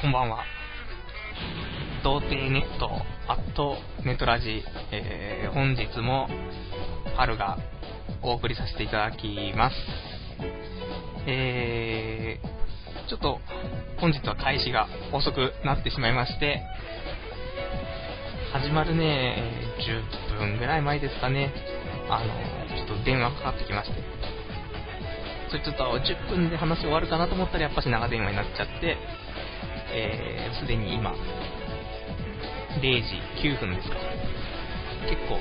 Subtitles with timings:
[0.00, 0.44] こんばんは。
[2.04, 2.88] 童貞ネット、
[3.26, 6.28] アットネトラジ、えー、本日も
[7.16, 7.58] 春が
[8.22, 9.74] お送りさせていただきます。
[11.26, 13.40] えー、ちょっと
[13.96, 16.62] 本日は開始が遅くなってしまいまして、
[18.52, 19.42] 始まるね、
[20.30, 21.52] 10分ぐらい前ですかね、
[22.08, 24.00] あの、ちょっと電話かかってきまして、
[25.48, 28.96] それちょっと10分で話終わるかなと思ったらやっぱし長電話になっちゃって、
[29.92, 31.14] えー、すでに今、
[32.80, 33.96] 0時9分ですか。
[35.08, 35.38] 結構、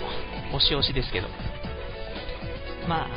[0.55, 1.27] 押し押しですけど。
[2.87, 3.07] まあ、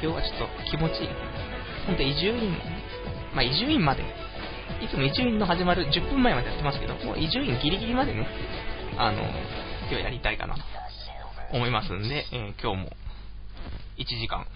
[0.00, 1.08] 今日はちょっと気持ちいい。
[1.86, 2.52] ほんと伊集院、
[3.34, 4.02] まあ伊集院まで、
[4.82, 8.26] いつも伊集院の始まる10分前までやってますけど、もう伊集院ギリギリまでね、
[8.96, 9.22] あの、
[9.88, 10.62] 今日やりたいかなと
[11.52, 12.92] 思いますんで、えー、今日も
[13.98, 14.46] 1時間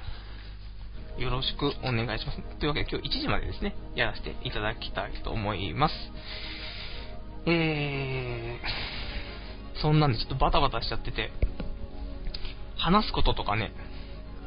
[1.19, 2.41] よろしくお願いします。
[2.61, 5.95] というわけで今日1時までですね、やらせていただきたいと思います。
[7.45, 11.33] えー、そんなんでちょっとバタバタしちゃってて、
[12.77, 13.73] 話すこととかね、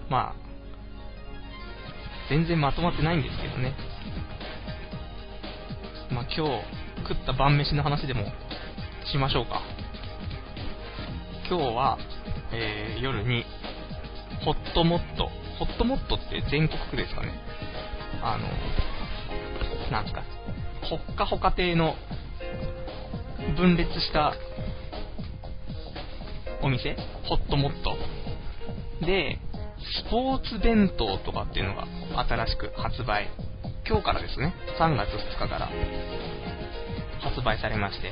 [0.10, 0.36] まあ、
[2.30, 3.76] 全然まとまってないんですけどね。
[6.10, 6.64] まあ今日
[7.06, 8.24] 食った晩飯の話でも
[9.12, 9.62] しましょうか。
[11.50, 11.98] 今日は、
[12.54, 13.44] えー、夜に
[14.46, 15.41] ホットモット。
[15.62, 17.32] ホットモットって全国区ですかね。
[18.24, 18.48] あの、
[19.92, 20.24] なんすか、
[20.90, 21.94] ほっかほか亭の
[23.56, 24.34] 分裂した
[26.64, 26.96] お店？
[27.30, 27.96] ホットモット。
[29.06, 29.38] で、
[30.04, 31.86] スポーツ弁当とかっていうのが
[32.28, 33.30] 新しく発売。
[33.88, 35.70] 今日からですね、3月2日から
[37.20, 38.12] 発売されまして、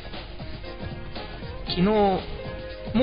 [1.69, 2.19] 昨日も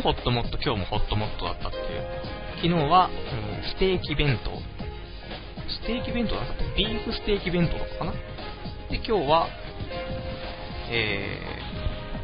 [0.02, 4.50] ホットモット、今日もホットモットだったっていう昨日は、えー、ステーキ弁当。
[5.68, 8.12] ステーキ弁当なかったビーフステーキ弁当とかかな？
[8.12, 9.48] で、今日は、
[10.90, 11.38] え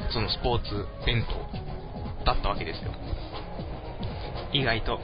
[0.09, 2.93] ー、そのスポーツ弁当だったわけですよ。
[4.53, 5.01] 意外と。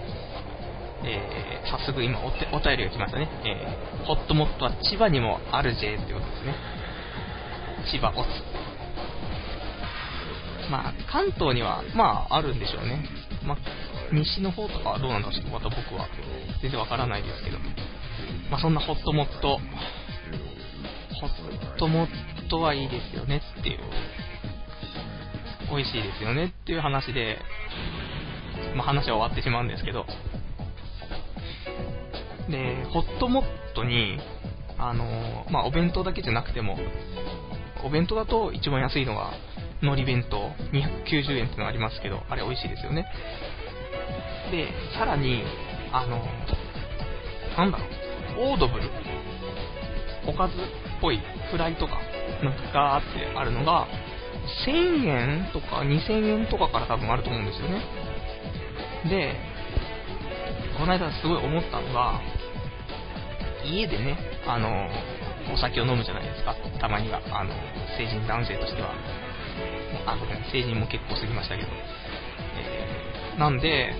[1.05, 2.31] えー、早速今おお
[2.61, 3.29] 便りが来ましたね。
[3.45, 6.55] えー、ホットモットは千葉にもあるぜってことですね。
[7.93, 8.29] 千葉オツ。
[10.71, 13.09] まあ、関東には、まあ、あるんでしょうね。
[13.45, 13.59] まあ、
[14.13, 16.09] 西の方とかはどうなんだろうまた僕は。
[16.63, 17.59] 全然わからないですけど、
[18.51, 23.79] まあ、そんなホットモット、ホットモットはいいですよねっていう、
[25.71, 27.39] 美味しいですよねっていう話で、
[28.75, 30.07] まあ、話は終わってしまうんですけど、
[32.51, 34.19] で、ホットモットに、
[34.79, 36.77] あのまあ、お弁当だけじゃなくても、
[37.85, 39.33] お弁当だと一番安いのが、
[39.81, 40.51] 海苔弁当。
[40.73, 43.07] 290円ってのがありますけど、あれ美味しいですよね。
[44.51, 45.43] で、さらに、
[45.93, 46.25] あの、
[47.57, 48.91] なんだろう、オードブル？
[50.27, 50.59] おかずっ
[51.01, 51.21] ぽい
[51.51, 51.99] フライとか、
[52.43, 53.87] なんかガーってあるのが、
[54.67, 57.83] 1000円とか2000円とかから多分あると思うんですよね。
[59.09, 59.35] で、
[60.79, 62.21] この間すごい思ったのが、
[63.65, 64.89] 家でね、あの、
[65.53, 67.21] お酒を飲むじゃないですか、たまには。
[67.31, 67.53] あの、
[67.97, 68.93] 成人男性としては。
[70.07, 71.69] あ、ごめん、成人も結構過ぎましたけど。
[72.57, 72.98] え、
[73.39, 73.93] なんで、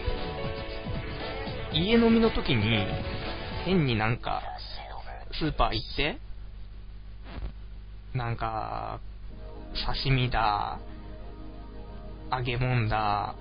[1.73, 2.85] 家飲みの時に、
[3.65, 4.43] 変になんか、
[5.33, 6.19] スーパー行って、
[8.15, 8.99] なんか、
[9.87, 10.81] 刺身だ、
[12.33, 13.37] 揚げ物だ、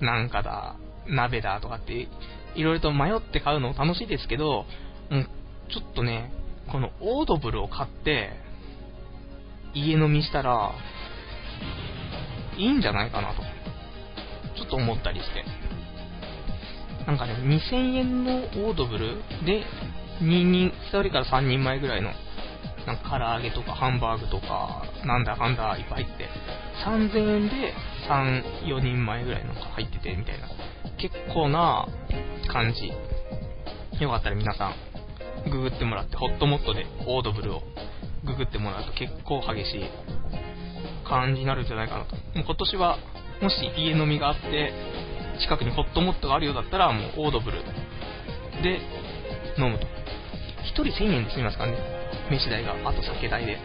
[0.00, 0.76] なんかだ、
[1.06, 2.08] 鍋だとかって、
[2.56, 4.66] いろいろと迷って買うの楽しいですけど、
[5.10, 5.24] う、
[5.72, 6.32] ちょっとね、
[6.72, 8.30] このオードブルを買って、
[9.74, 10.72] 家飲みしたら、
[12.56, 13.42] いいんじゃないかなと、
[14.60, 15.44] ちょっと思ったりして。
[17.06, 19.64] なんかね、2000円のオードブルで、
[20.20, 22.12] 2人、1人から3人前ぐらいの、
[22.86, 26.28] なんか唐揚げとかハンバーグとか、なんだかんだいっぱい入って、
[26.84, 27.74] 3000円で
[28.08, 30.48] 3、4人前ぐらいのが入ってて、みたいな。
[30.98, 31.86] 結構な
[32.48, 32.92] 感じ。
[34.02, 34.68] よかったら皆さ
[35.46, 37.62] ん、ググってもらって、ホットモットでオードブルを
[38.24, 39.84] ググってもらうと結構激しい
[41.08, 42.16] 感じになるんじゃないかなと。
[42.16, 42.98] もう今年は、
[43.40, 44.72] もし家飲みがあって、
[45.40, 47.62] 近くにホットモットがあるようだったら、もうオードブル。
[48.62, 48.80] で
[49.58, 49.86] 飲むと。
[49.86, 51.78] 1人1000円で済みますからね。
[52.30, 53.58] 飯代が、あと酒代で。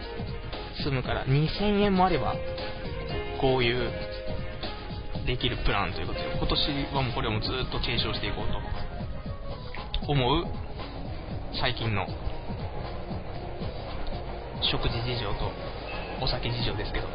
[0.82, 2.34] 済むから、2000円もあれば、
[3.40, 3.90] こういう、
[5.26, 10.12] できるプランということで、今年はもうこれをもずっと継承していこうと。
[10.12, 10.44] 思う、
[11.60, 12.06] 最近の、
[14.62, 15.52] 食事事情と
[16.20, 17.08] お酒事情ですけど、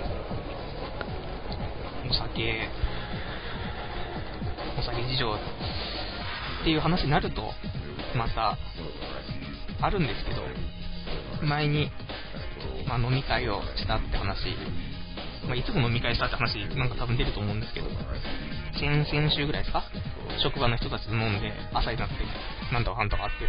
[2.12, 2.68] お酒、
[4.78, 5.38] お酒事情っ
[6.66, 7.42] ていう話になると、
[8.18, 8.58] また、
[9.80, 10.42] あるんですけど、
[11.48, 11.90] 前に
[12.86, 14.50] まあ、飲み会をしたって話、
[15.48, 17.88] まあ、いつも飲み会したって話、なんか多分出ると思うんですけど、
[18.74, 19.86] 先々週ぐらいですか？
[20.44, 22.16] 職場の人たちと飲んで、朝になって、
[22.74, 23.48] なんとかなんとかって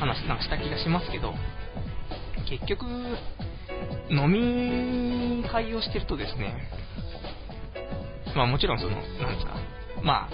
[0.00, 1.34] 話なんかした気がしますけど、
[2.48, 2.86] 結局、
[4.08, 4.26] 飲
[5.42, 6.54] み会をしてるとですね、
[8.36, 9.56] まあもちろんその、なんですか、
[10.02, 10.28] ま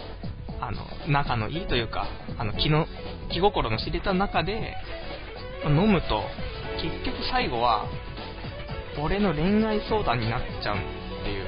[0.61, 2.07] あ、あの、仲のいいというか、
[2.37, 2.87] あの、気の、
[3.31, 4.77] 気心の知れた中で、
[5.65, 6.25] 飲むと、
[6.83, 7.87] 結局最後は、
[9.01, 10.81] 俺の恋愛相談になっちゃうっ
[11.25, 11.47] ていう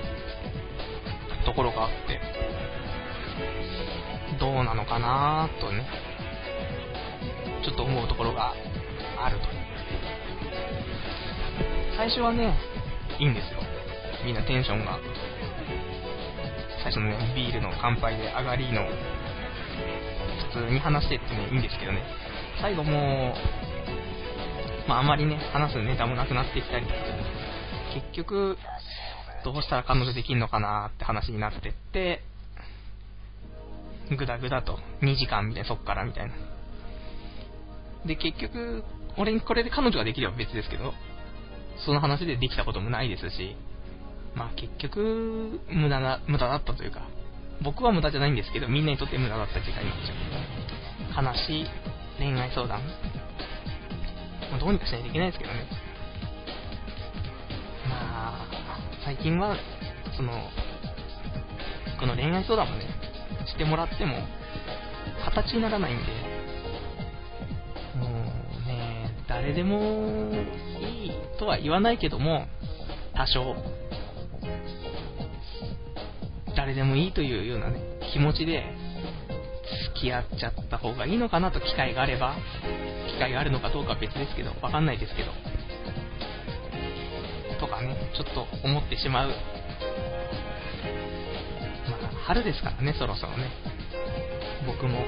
[1.45, 2.21] ところがあって、
[4.39, 5.85] どうなのかなとね、
[7.65, 8.55] ちょっと思うところが
[9.19, 9.47] あると。
[11.97, 12.56] 最初はね、
[13.19, 13.61] いいんですよ。
[14.25, 14.99] みんなテンションが。
[16.84, 18.82] 最初のね、ビールの乾杯で上がりの、
[20.52, 22.02] 普通に話してってね、いいんですけどね。
[22.60, 23.34] 最後も
[24.86, 26.86] う、まああまりね、話すネタもなくなってきたり、
[27.94, 28.58] 結局、
[29.44, 32.20] どうしたら彼女できんのかなって話になってって、
[34.14, 36.34] ぐだぐだと、2時間みたいな、そっからみたいな。
[38.04, 38.84] で、結局、
[39.16, 40.92] 俺にこれで彼女ができれば別ですけど、
[41.86, 43.56] その話でできたこともないですし、
[44.34, 47.02] まあ結局、無駄な、無駄だったというか、
[47.62, 49.98] 僕は無駄じゃないんですけど、みんなにとって無駄だった時間になっ
[51.12, 51.25] ちゃう。
[51.25, 51.66] 悲しい
[52.19, 52.81] 恋愛相談。
[54.50, 55.66] まあ、どうにかしないといけないですけどね。
[57.88, 58.46] まあ、
[59.04, 59.56] 最近は、
[60.16, 60.32] その、
[61.98, 62.86] この恋愛相談もね、
[63.46, 64.16] してもらっても、
[65.25, 66.02] 形にならないんで、
[67.98, 68.08] も
[68.64, 70.31] うね、誰でも
[70.81, 72.46] いいとは言わないけども、
[73.14, 73.56] 多少、
[76.56, 77.81] 誰でもいいというようなね、
[78.12, 78.64] 気持ちで、
[79.94, 82.37] 付き合っちゃった方がいいのかなと機会があれば、
[83.08, 85.32] 機会があるのかどうかは別ですけど、わかんないですけど、
[87.58, 89.29] とかね、ちょっと思ってしまう。
[89.29, 89.37] まあ、
[92.26, 93.50] 春ですからね、そろそろね。
[94.67, 95.05] 僕も、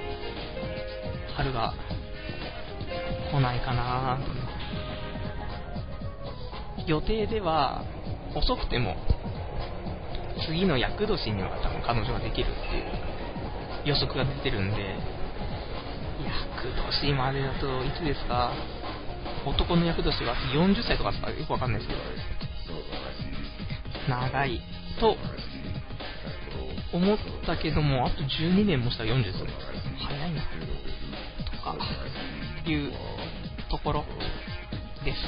[1.37, 1.75] 春が
[3.31, 4.19] 来ないかな。
[6.87, 7.85] 予定では、
[8.35, 8.97] 遅くても、
[10.47, 12.85] 次の厄年には多分彼女ができるっていう
[13.85, 14.97] 予測が出てるんで、
[16.25, 16.73] 厄
[17.03, 18.53] 年までだといつですか？
[19.45, 21.31] 男の厄年は40歳とかですか？
[21.31, 22.01] よくわかんないですけど、
[24.09, 24.61] 長い
[25.01, 25.17] と
[26.93, 29.51] 思ったけども、あと12年もしたら40ですね。
[29.99, 30.43] 早いな。
[30.43, 31.77] とか、
[32.67, 32.93] いう
[33.71, 34.05] ところ
[35.05, 35.19] です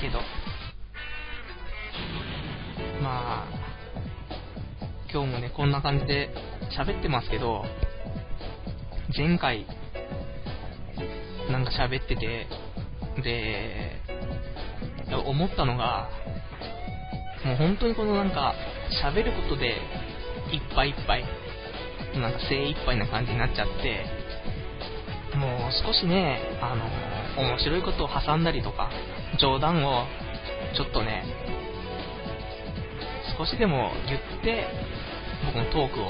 [0.00, 0.20] けど、
[5.20, 6.30] 今日もね、こんな感じで
[6.78, 7.62] 喋ってますけど、
[9.14, 9.66] 前回、
[11.50, 12.46] なんか喋ってて、
[13.22, 14.00] で、
[15.26, 16.08] 思ったのが、
[17.44, 18.54] もう本当にこのなんか、
[19.04, 19.66] 喋ることで、
[20.52, 21.24] いっぱいいっぱい、
[22.14, 24.06] なんか精一杯な感じになっちゃって、
[25.36, 26.74] もう少しね、あ
[27.36, 28.88] の、面白いことを挟んだりとか、
[29.38, 30.06] 冗談を、
[30.74, 31.24] ちょっとね、
[33.36, 34.89] 少しでも言って、
[35.52, 36.06] 僕のトークを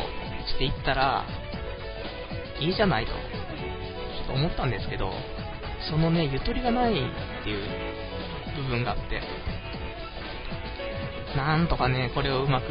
[0.47, 1.25] していったら、
[2.61, 3.17] いいじゃないと、ちょ
[4.25, 5.11] っと思ったんですけど、
[5.91, 7.65] そのね、ゆとりがないっていう
[8.63, 9.23] 部分があって、
[11.37, 12.69] なんとかね、これをうまく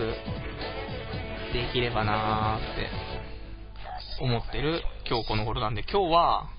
[1.53, 6.49] できればなーって思ってる今日この頃なんで、今日は、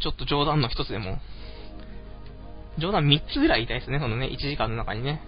[0.00, 1.18] ちょっと冗談の一つでも、
[2.78, 5.20] 冗談3つぐらい言いたいですね、このね、1時間の中にね。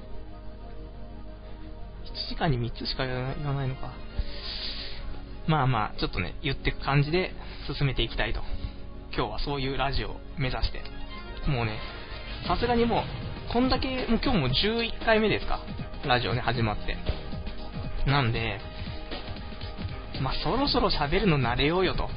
[2.05, 4.12] 1時間に3つしか言わないのか。
[5.47, 7.33] まあまあ、ちょっとね、言っていく感じで
[7.77, 8.41] 進めていきたいと。
[9.15, 10.83] 今日はそういうラジオを目指して。
[11.49, 11.79] もうね、
[12.47, 15.61] さすがにもう、こんだけ、もう今日も11回目ですか。
[16.07, 16.97] ラジオね、始まって。
[18.09, 18.61] なんで、
[20.21, 22.09] まあ、そろそろ喋るの慣れようよと。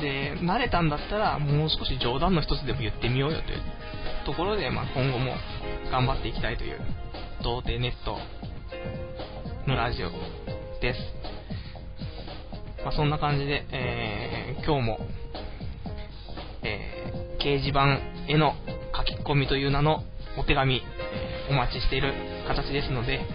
[0.00, 3.60] で、慣れたんだったら、もう少し冗談の一つでも言ってみようよという
[4.24, 5.34] ところで、まあ、今後も
[5.90, 6.80] 頑張っていきたいという、
[7.42, 8.18] 童貞ネット
[9.66, 10.10] のラジオ
[10.80, 11.35] です。
[12.86, 14.98] まあ、そんな感じで、えー、今日も、
[16.62, 18.54] えー、掲示板への
[18.96, 20.04] 書き込みという名の
[20.38, 22.14] お手紙、えー、お待ちしている
[22.46, 23.26] 形ですので、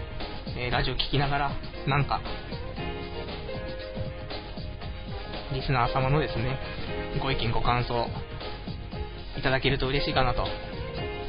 [0.56, 1.50] えラジオ聴きながら、
[1.86, 2.22] なんか、
[5.52, 6.58] リスナー様のですね、
[7.20, 8.06] ご意見ご感想、
[9.38, 10.46] いただけると嬉しいかなと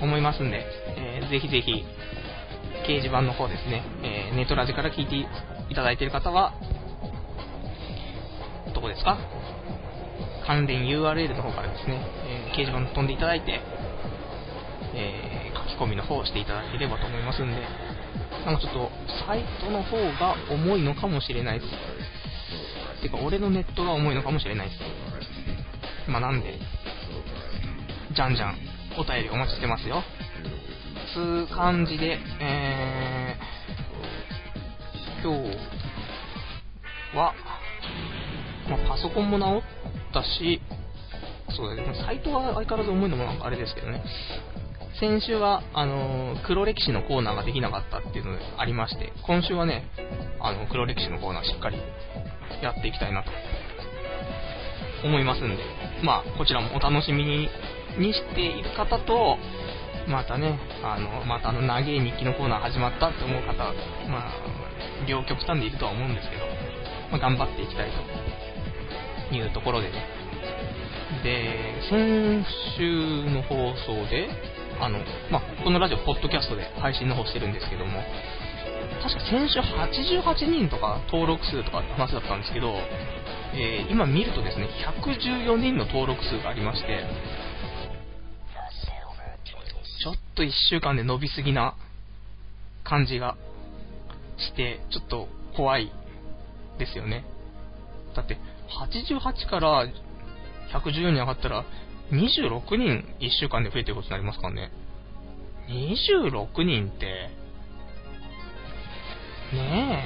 [0.02, 0.64] 思いますんで、
[0.96, 1.84] えー、ぜひぜひ、
[2.84, 5.18] 掲示板の方ですね、えー、ネットラジから聞いて
[5.70, 6.54] いただいている方は、
[8.84, 9.18] こですか？
[10.46, 13.62] 関連 URL の方からですね、えー、掲示板飛んでいただいて、
[14.94, 17.62] えー、き込みの方をしていただければと思いますんで、
[18.46, 18.92] なんかちょっと、
[19.26, 21.72] サイトの方が重いのかもしれないです。
[23.02, 24.82] てか、俺のネットが重いのかもしれないです。
[26.12, 26.60] まあ、なんで、
[28.14, 28.58] じゃんじゃん、
[28.98, 30.04] お便りお待ちしてますよ。
[31.14, 35.58] つう感じで、えー、今日
[37.18, 37.34] は、
[38.78, 39.62] まあ、パソコンも直っ
[40.14, 40.62] たし、
[41.56, 44.04] そうだね、サイトは相変わらず重いのもなんかあれですけどね。
[45.00, 49.86] 先週は、あのー、黒歴史のコーナーができなかったっていうのがありまして、今週はね、
[50.40, 51.78] あの、黒歴史のコーナーしっかり
[52.62, 53.32] やっていきたいなと
[55.04, 55.58] 思いますんで、
[56.04, 57.24] まあ、こちらもお楽しみ
[57.98, 59.38] にしている方と、
[60.08, 63.54] またね、あの、またあの、長い日記のコーナー始まったって思う方、
[64.10, 64.32] まあ、
[65.08, 66.46] 両極端でいるとは思うんですけど、
[67.12, 68.33] まあ、頑張っていきたいと
[69.32, 70.06] いうところでね。
[71.24, 72.46] で、先
[72.78, 74.30] 週の放送で、
[74.80, 75.00] あの、
[75.32, 78.04] まあ、このラジオ、ポッドキャストで配信の方してるんですけども、
[79.02, 82.74] 確か先週88人とか登録数とかって話だったんですけど、
[83.54, 84.68] えー、今見るとですね、
[85.02, 87.04] 114人の登録数がありまして、
[90.02, 91.76] ちょっと1週間で伸びすぎな
[92.84, 93.38] 感じが
[94.38, 95.92] して、ちょっと怖い
[96.80, 97.24] ですよね。
[98.16, 98.38] だって、
[98.80, 99.88] 88から
[100.74, 101.66] 114に上がったら、
[102.12, 104.72] 26人1週間で増えてることになりますからね。
[105.70, 107.30] 26人って、
[109.54, 110.04] ね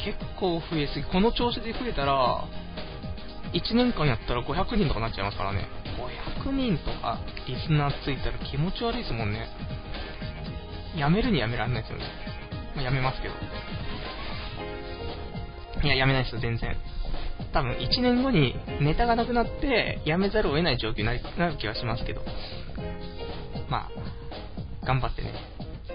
[0.00, 1.04] え、結構増えすぎ。
[1.04, 2.44] この調子で増えたら、
[3.52, 5.68] 1年間やったら500人とかなっちゃいますからね。
[6.44, 9.48] 500人とかリスナーついたら気持ち悪いですもんね。
[10.96, 12.04] やめるにやめられないですよね。
[12.74, 13.34] まあ、やめますけど。
[15.84, 16.76] いや、やめないですよ、全然。
[17.52, 22.22] 多分1年後にネタがなくなってやめざるを得ない状況になる気がしますけど、
[23.68, 23.88] ま
[24.82, 25.32] あ、頑張ってね、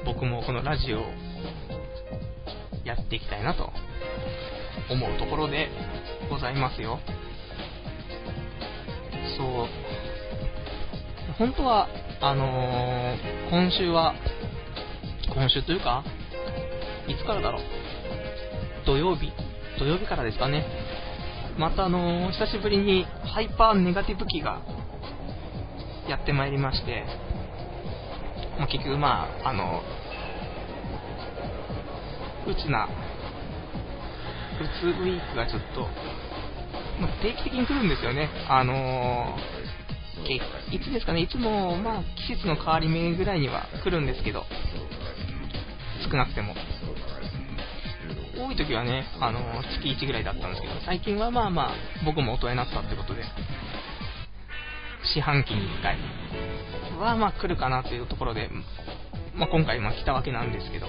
[0.05, 1.01] 僕もこのラジオを
[2.85, 3.71] やっていきたいなと
[4.89, 5.69] 思うところで
[6.29, 6.99] ございますよ。
[9.37, 9.67] そう。
[11.37, 11.87] 本当は、
[12.21, 14.15] あのー、今週は、
[15.33, 16.03] 今週というか、
[17.07, 17.61] いつからだろう。
[18.85, 19.31] 土曜日？
[19.77, 20.65] 土曜日からですかね。
[21.57, 24.61] またあの、久しぶりにハイパーネガティブ期が
[26.07, 27.03] やってまいりまして、
[28.59, 29.81] まあ、結局まあ、あの、
[32.47, 32.89] うつな、う
[34.81, 35.81] つウィークがちょっと、
[37.01, 38.29] まあ、定期的に来るんですよね。
[38.47, 44.43] あのー、いつですかね、いつも、まあ、季節の変わり目ぐらいには来るんですけど、
[46.09, 46.53] 少なくても。
[48.37, 51.75] 多い時はね、あの月1ぐらいだったんですけど、最近はまあまあ、
[52.05, 53.23] 僕も大人になったってことで、
[55.15, 55.97] 四半期に1回
[56.99, 58.49] はまあ来るかなというところで、
[59.35, 60.87] まあ、今回ま来たわけなんですけど、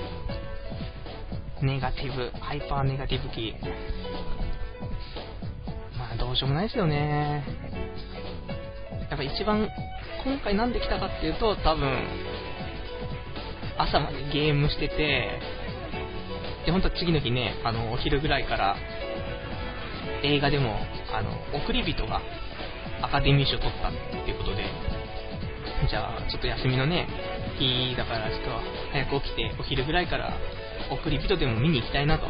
[1.63, 3.55] ネガティブ、ハイパーネガティブ期、
[5.99, 7.45] まあどうしようもないですよね。
[9.11, 9.69] やっぱ一番、
[10.25, 12.05] 今回なんで来たかっていうと、多分、
[13.79, 15.58] 朝までゲームしてて、
[16.65, 18.77] で、本当は次の日ね、あの、お昼ぐらいから、
[20.23, 20.77] 映画でも、
[21.13, 22.21] あの、送り人が
[23.03, 23.93] アカデミー賞取ったっ
[24.25, 24.65] ていうことで、
[25.89, 27.07] じゃあ、ちょっと休みのね、
[27.59, 28.51] 日だから、ちょっと
[28.93, 30.35] 早く起きて、お昼ぐらいから、
[30.91, 32.27] 送り人でも見に行きたいなと、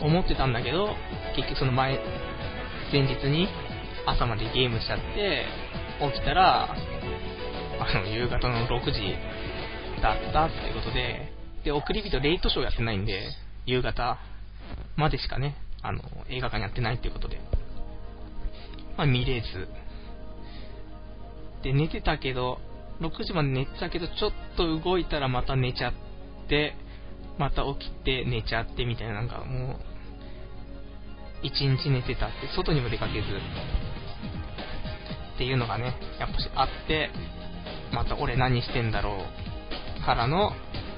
[0.00, 0.94] 思ってたんだけど、
[1.36, 2.00] 結局その前、
[2.92, 3.48] 前日に
[4.06, 5.46] 朝までゲームしちゃって、
[6.12, 6.68] 起きたら、
[7.78, 9.14] あの、夕方の6時
[10.02, 11.32] だったっていうことで、
[11.66, 13.28] で、送り人レイトショーやってないんで、
[13.66, 14.18] 夕方
[14.94, 17.40] までしかね、あの、映画館やってないっていうことで、
[18.96, 19.66] まあ見れず、
[21.64, 22.60] で、寝てたけど、
[23.00, 25.92] 6時まで寝てたけど、ちょっと動いたらまた寝ちゃっ
[26.48, 26.76] て、
[27.36, 29.76] また起きて寝ちゃってみたいな、なんかもう、
[31.42, 33.26] 一日寝てたって、外にも出かけず、
[35.34, 37.10] っていうのがね、やっぱしあって、
[37.92, 39.24] また俺何してんだろ
[40.00, 40.52] う、からの、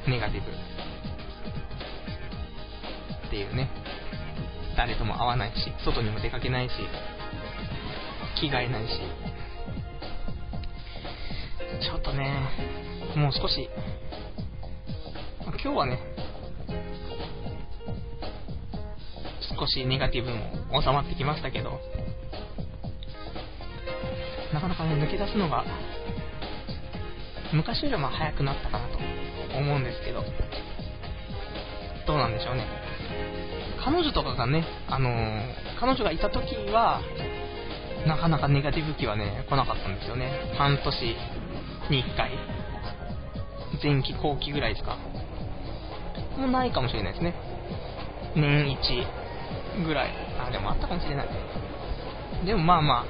[0.09, 0.51] ネガティブ。
[3.27, 3.71] っていうね、
[4.77, 6.73] 誰とも会わないし、外にも出かけないし、
[8.41, 9.01] 着替えないし、
[11.85, 12.49] ちょっとね、
[13.17, 13.69] もう少し、
[15.45, 15.99] 今日はね、
[19.59, 21.81] 少しネガティブも収まってきましたけど、
[24.55, 25.65] なかなかね、抜け出すのが、
[27.53, 28.99] 昔よりも早くなったかなと。
[29.59, 30.25] 思うんですけど、
[32.07, 32.67] どうなんでしょうね。
[33.85, 35.43] 彼女とかがね、あのー、
[35.79, 37.01] 彼女がいた時は、
[38.07, 40.55] なかなかネガティブ期はね、来なかったんですよね。
[40.57, 41.17] 半年
[41.91, 42.31] に1回。
[43.83, 44.97] 前期後期ぐらいですか。
[46.37, 47.35] もうないかもしれないですね。
[48.35, 48.77] 年
[49.77, 50.11] 1ぐらい。
[50.39, 51.29] あ、でもあったかもしれない。
[52.45, 53.05] でもまあまあ、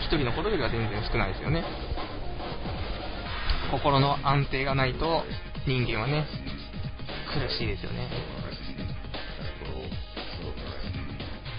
[0.00, 1.64] 一人のことよりは全然少ないですよね。
[3.70, 5.24] 心の安定がないと
[5.66, 6.26] 人間はね、
[7.32, 8.08] 苦しいですよね。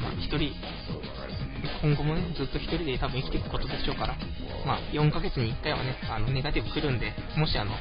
[0.01, 0.53] まあ一人、
[1.81, 4.15] 今後もね、ずっと一人で多分生きていくことでしょうから、
[4.65, 7.71] まあ4ヶ月に1回はね、あのネガティブ来るんで、もしあの、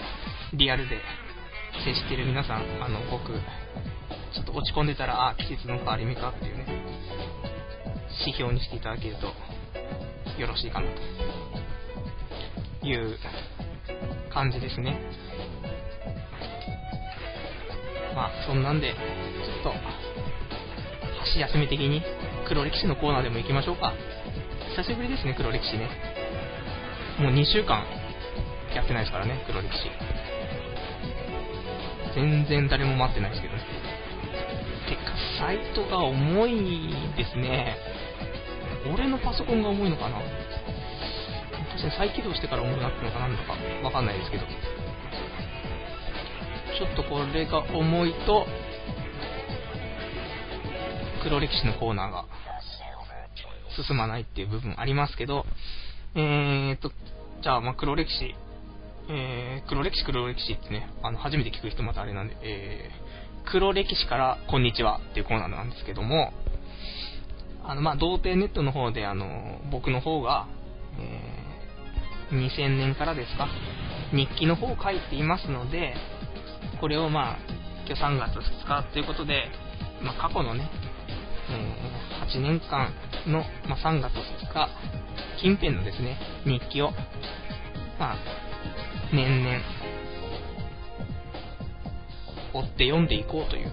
[0.52, 1.00] リアルで
[1.84, 3.32] 接してる皆さん、あの、僕、
[4.34, 6.66] ちょっと落ち込んでたら、あ、季節の変わり目かっていうね、
[8.20, 9.32] 指標にしていただけると
[10.40, 10.86] よろしいかな
[12.80, 13.18] という
[14.28, 14.98] 感じですね。
[18.14, 19.72] まあ、そんなんで、ちょっと、
[21.20, 22.02] 箸休め的に
[22.46, 23.92] 黒歴史のコーナーでも行きましょうか。
[24.76, 25.88] 久しぶりですね、黒歴史ね。
[27.18, 27.84] もう2週間
[28.74, 29.90] やってないですからね、黒歴史。
[32.14, 33.62] 全然誰も待ってないですけどね。
[34.88, 37.76] てか、サイトが重いですね。
[38.92, 40.18] 俺のパソコンが重いのかな
[41.96, 43.52] 再起動してから重くなったのかなんだか
[43.84, 44.44] わかんないですけど。
[46.78, 48.46] ちょっとこれが重いと、
[51.22, 52.24] 黒歴史のコーナーが
[53.84, 55.44] 進まないっていう部分ありますけど、
[56.14, 56.92] えーと、
[57.42, 58.34] じゃあ、ま、黒歴史、
[59.10, 66.32] えー、黒歴史黒歴史ってね、あの、初めて聞く人またあれなんで、えー、黒歴史からこんにちはっていうコーナーなんですけども、
[67.64, 70.46] あの、まあ、童貞ネットの方で、あの、僕の方が、
[71.00, 71.37] え、
[72.30, 73.48] 2000年からですか、
[74.12, 75.94] 日記の方を書いていますので、
[76.80, 77.36] これをまあ、
[77.86, 79.50] 今日3月2日ということで、
[80.02, 80.70] まあ、過去のね、
[81.50, 82.92] えー、8年間
[83.26, 84.68] の、まあ、3月2日
[85.40, 86.90] 近辺のですね、日記を、
[87.98, 88.16] まあ、
[89.12, 89.60] 年々、
[92.52, 93.72] 追って読んでいこうという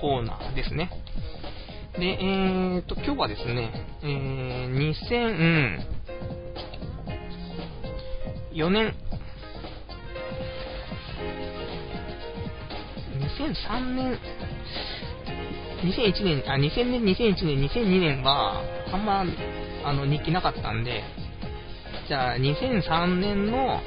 [0.00, 0.90] コーナーですね。
[1.98, 3.70] で、えーと、今日はですね、
[4.02, 4.68] えー、
[8.54, 8.94] 2004年、
[13.18, 14.18] 2003年、
[15.82, 18.62] 2001年、あ、2000年、2001年、2002年は、
[18.92, 19.24] あんま、
[19.84, 21.02] あの、日記なかったんで、
[22.06, 23.80] じゃあ、2003年の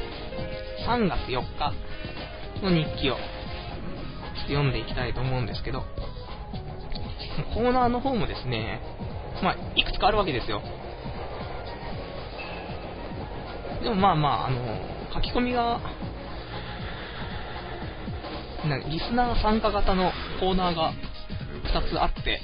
[0.85, 1.73] 3月4日
[2.61, 3.15] の日記を
[4.47, 5.83] 読んでいきたいと思うんですけど、
[7.53, 8.81] コーナーの方もですね、
[9.41, 10.61] まあ、いくつかあるわけですよ。
[13.81, 14.79] でもまあまあ、あの、
[15.13, 15.79] 書き込みが、
[18.67, 20.91] なリスナー参加型のコーナーが
[21.73, 22.41] 2つあって、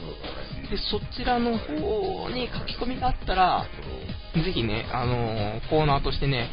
[0.69, 3.65] で、そちらの方に書き込みがあったら、
[4.33, 6.49] ぜひね、あのコーナーとしてね、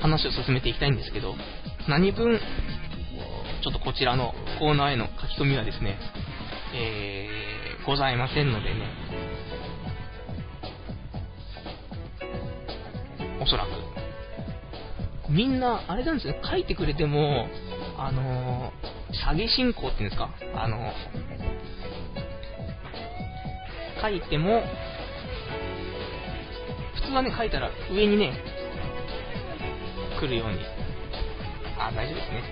[0.00, 1.34] 話を進めていきたいんですけど、
[1.88, 2.40] 何分、
[3.62, 5.98] ちょっとこちらのコーナーへの書き込みはですね、
[6.74, 8.80] えー、ございませんのでね、
[13.40, 13.87] おそらく。
[15.28, 17.48] みんな、あれなんですね、書いてくれても、
[17.98, 20.92] あのー、詐欺進行っていうんですか、あのー、
[24.00, 24.62] 書いても、
[26.94, 28.32] 普通はね、書いたら上にね、
[30.18, 30.58] 来るように。
[31.78, 32.42] あ、大丈夫ですね。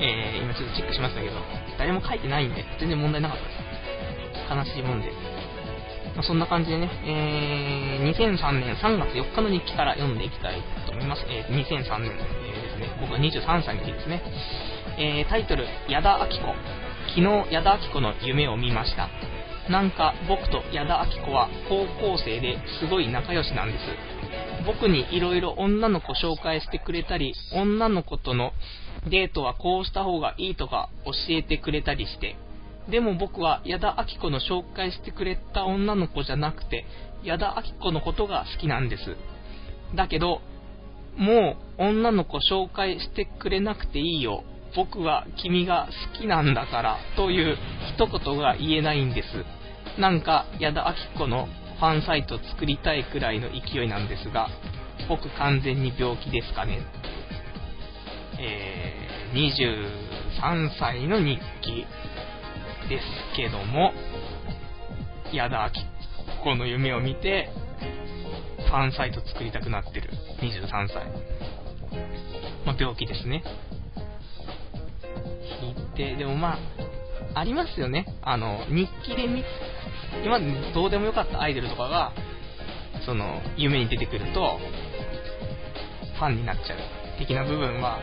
[0.00, 1.36] えー、今ちょっとチェックしましたけど、
[1.78, 4.74] 誰も書いてないんで、全然問題なかったです。
[4.74, 5.12] 悲しいもんで。
[6.14, 11.22] まあ、そんな感じでね、えー、2003年3月4日の日記から読んでいきたいと思います。
[11.28, 14.22] えー、2003年、えー、ですね、僕は23歳の日ですね。
[14.96, 16.54] えー、タイトル、矢田明子。
[17.08, 19.08] 昨日、矢田明子の夢を見ました。
[19.68, 23.84] なんか僕と矢田明子は高校生ですごい仲良しなんです。
[24.66, 28.52] 僕に色々女の子紹介してくれたり、女の子との
[29.10, 32.36] デートはこうした方がいいとか教えてくれたりして、
[32.90, 36.84] でも僕は矢田明子の紹介してくれた女の子じゃなくて、
[37.22, 39.16] 矢田明子のことが好きなんです。
[39.96, 40.40] だけど、
[41.16, 44.44] もう女の子紹介してくれなくていいよ。
[44.76, 47.56] 僕は君が好きなんだからという
[47.94, 50.00] 一言が言えないんです。
[50.00, 51.46] なんか矢田明子の
[51.78, 54.48] ファンサイト作りたいくらいの勢いなんですが、
[55.08, 56.80] 僕完全に病気ですかね。
[58.38, 61.86] えー、23歳の日記
[62.88, 63.04] です
[63.36, 63.92] けども、
[65.32, 67.50] 矢田明子の夢を見て、
[68.66, 71.06] ファンサイト作りたくなってる23歳。
[72.66, 73.44] まあ、病気ですね。
[75.62, 76.58] 引いて、でもま
[77.34, 78.06] あ、ありますよね。
[78.22, 79.44] あの、日記で見、
[80.24, 82.12] 今までどうでもよかったアイドルとかが、
[83.04, 84.58] その、夢に出てくると、
[86.18, 86.78] ファンになっちゃう。
[87.18, 88.00] 的な部分は、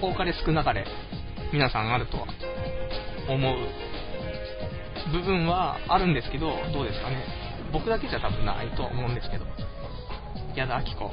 [0.00, 0.86] 多かれ少なかれ
[1.52, 2.26] 皆さんあるとは
[3.28, 3.56] 思う
[5.12, 7.24] 部分はあるんですけど、どうですかね。
[7.72, 9.44] 僕だけじゃ多分ないとは思うんですけど。
[10.54, 11.10] 矢田亜希子、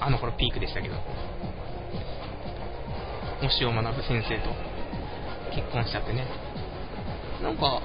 [0.00, 0.94] あの頃ピークでしたけど、
[3.42, 4.50] 押尾学ぶ先生と
[5.54, 6.26] 結婚しちゃってね。
[7.42, 7.82] なんか、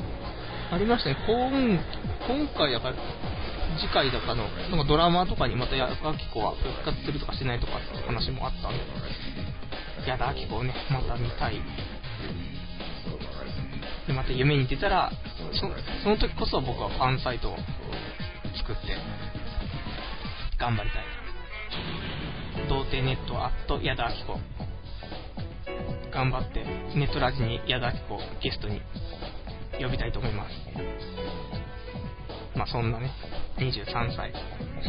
[0.71, 1.17] ありましたね。
[1.25, 1.49] 今
[2.27, 2.95] 今回だから、
[3.79, 8.79] 次回だかの、なんかドラマとかにまた矢田亜希子は復活するとかしないとかって話もあったんで、
[10.07, 11.59] 矢田亜希子をね、また見たい。
[14.09, 15.11] で、また夢に出たら、
[15.53, 15.61] そ
[16.01, 17.57] その時こそ僕はファンサイトを
[18.57, 18.97] 作って、
[20.57, 21.05] 頑張りたい。
[22.67, 24.39] 童貞ネットアット矢田亜希子。
[26.09, 26.65] 頑張って、
[26.97, 28.81] ネットラジに矢田亜希子ゲストに
[29.79, 30.55] 呼びたいと思います。
[32.57, 33.11] まあそんなね、
[33.57, 34.33] 23歳。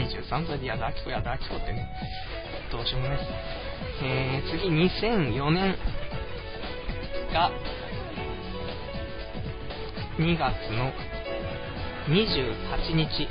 [0.01, 1.87] 23歳で矢田亜希子、矢田亜希子ってね、
[2.73, 3.31] どうしようもないです。
[4.03, 5.77] えー、次、2004年
[7.35, 7.51] が、
[10.21, 10.93] 2月の
[12.13, 13.27] 28日。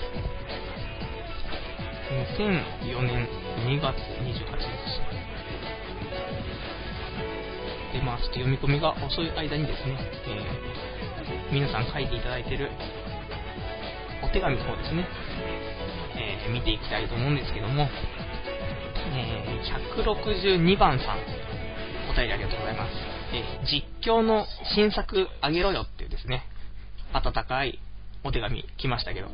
[2.10, 3.30] 2004年
[3.67, 5.19] 2月28日。
[7.93, 12.71] で、まあ、ちょっと読み込みが遅い間にですね、えー、皆さん書いていただいてる
[14.23, 15.06] お手紙の方ですね、
[16.17, 17.88] えー、見ていきたいと思うんですけども、
[19.13, 21.19] えー、162番さん、
[22.10, 22.93] お便りありがとうございます。
[23.32, 25.86] えー、実況の新作あげろよ、
[27.13, 27.80] 温かい
[28.24, 29.28] お手紙来ましたけど、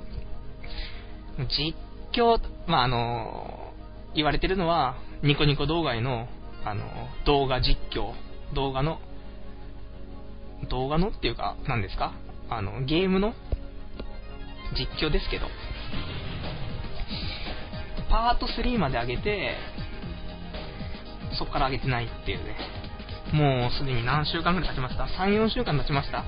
[1.38, 1.76] 実
[2.18, 3.74] 況、まあ、あの
[4.16, 6.28] 言われてるのは、ニコニコ動画への、
[6.64, 6.84] あの
[7.26, 8.14] 動画実況
[8.54, 9.00] 動画の、
[10.70, 12.14] 動画のっていうか、何ですか？
[12.50, 13.34] あの、ゲームの
[14.78, 15.48] 実況ですけど、
[18.10, 19.56] パート3まで上げて、
[21.38, 22.56] そっから上げてないっていうね。
[23.34, 26.24] もうすでに何週間ぐらい経ちました ?3、4週間経ちました。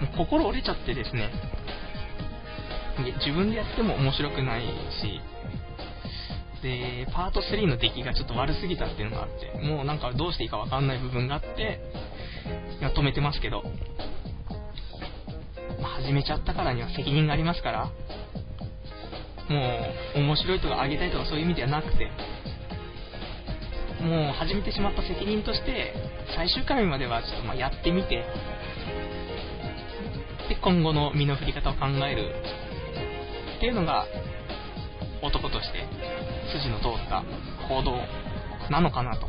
[0.00, 1.30] もう心折れちゃってですね。
[3.18, 5.20] 自分でやっても面白くないし、
[6.62, 11.80] で、パート3の出来がちょっと悪すぎたっていうのがあって、もうなんかどうしていいかわかんない部分があって、
[12.80, 13.62] 止めてますけど、
[15.80, 17.90] まあ、始めちゃったからには責任がありますから、
[19.48, 22.10] もう面白いとかあげたいとかそういう意味ではなくて、
[24.02, 25.94] もう始めてしまった責任として、
[26.34, 28.24] 最終回まではちょっとまやってみて、
[30.48, 32.30] で、今後の身の振り方を考える
[33.56, 34.06] っていうのが、
[35.22, 35.84] 男として
[36.52, 37.24] 筋の通った
[37.68, 37.96] 行動
[38.70, 39.26] なのかなと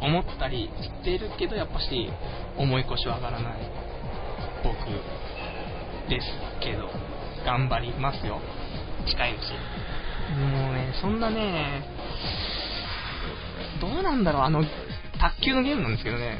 [0.00, 2.10] 思ったりしてるけど、やっぱし
[2.56, 3.52] 重い腰は上がらない
[4.62, 4.74] 僕
[6.08, 6.26] です
[6.60, 6.88] けど、
[7.44, 8.40] 頑張りますよ。
[9.06, 9.42] 近いうち。
[10.34, 11.82] もうね、そんなね、
[13.80, 14.62] どうなんだろう、あの、
[15.18, 16.38] 卓球のゲームなんですけどね、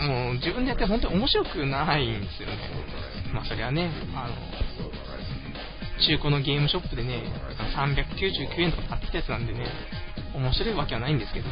[0.00, 2.56] もう自分でやって本当に面白くないんですよね。
[3.34, 4.34] まあそりゃね、あの、
[6.00, 7.22] 中古のゲームショップでね、
[7.76, 9.66] 399円とか買ってきたやつなんでね、
[10.34, 11.46] 面白いわけはないんですけど、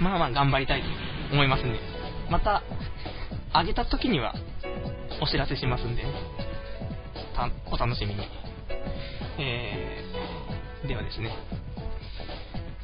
[0.00, 0.88] まあまあ頑張りたいと
[1.32, 1.78] 思いますんで、
[2.30, 2.62] また、
[3.52, 4.34] あげた時には
[5.22, 6.04] お知らせしますんで、
[7.70, 8.28] お楽しみに。
[9.38, 11.34] えー、ではですね、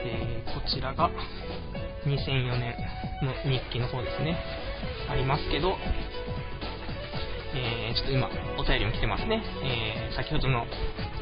[0.00, 1.10] えー、こちらが
[2.06, 2.76] 2004年
[3.22, 4.38] の日記の方ですね、
[5.10, 5.76] ありますけど、
[7.54, 9.42] えー、ちょっと今、お便りも来てますね。
[9.62, 10.66] えー、先ほどの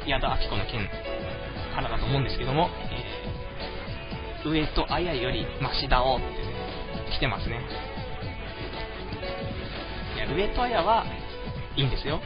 [0.06, 0.88] 矢田亜希子の件
[1.74, 2.70] からだと思うんですけども、
[4.44, 6.32] えー、上とあやよりマシだおってね、
[7.16, 7.60] 来てますね。
[10.16, 11.06] いや、上とあやは
[11.76, 12.20] いいんですよ。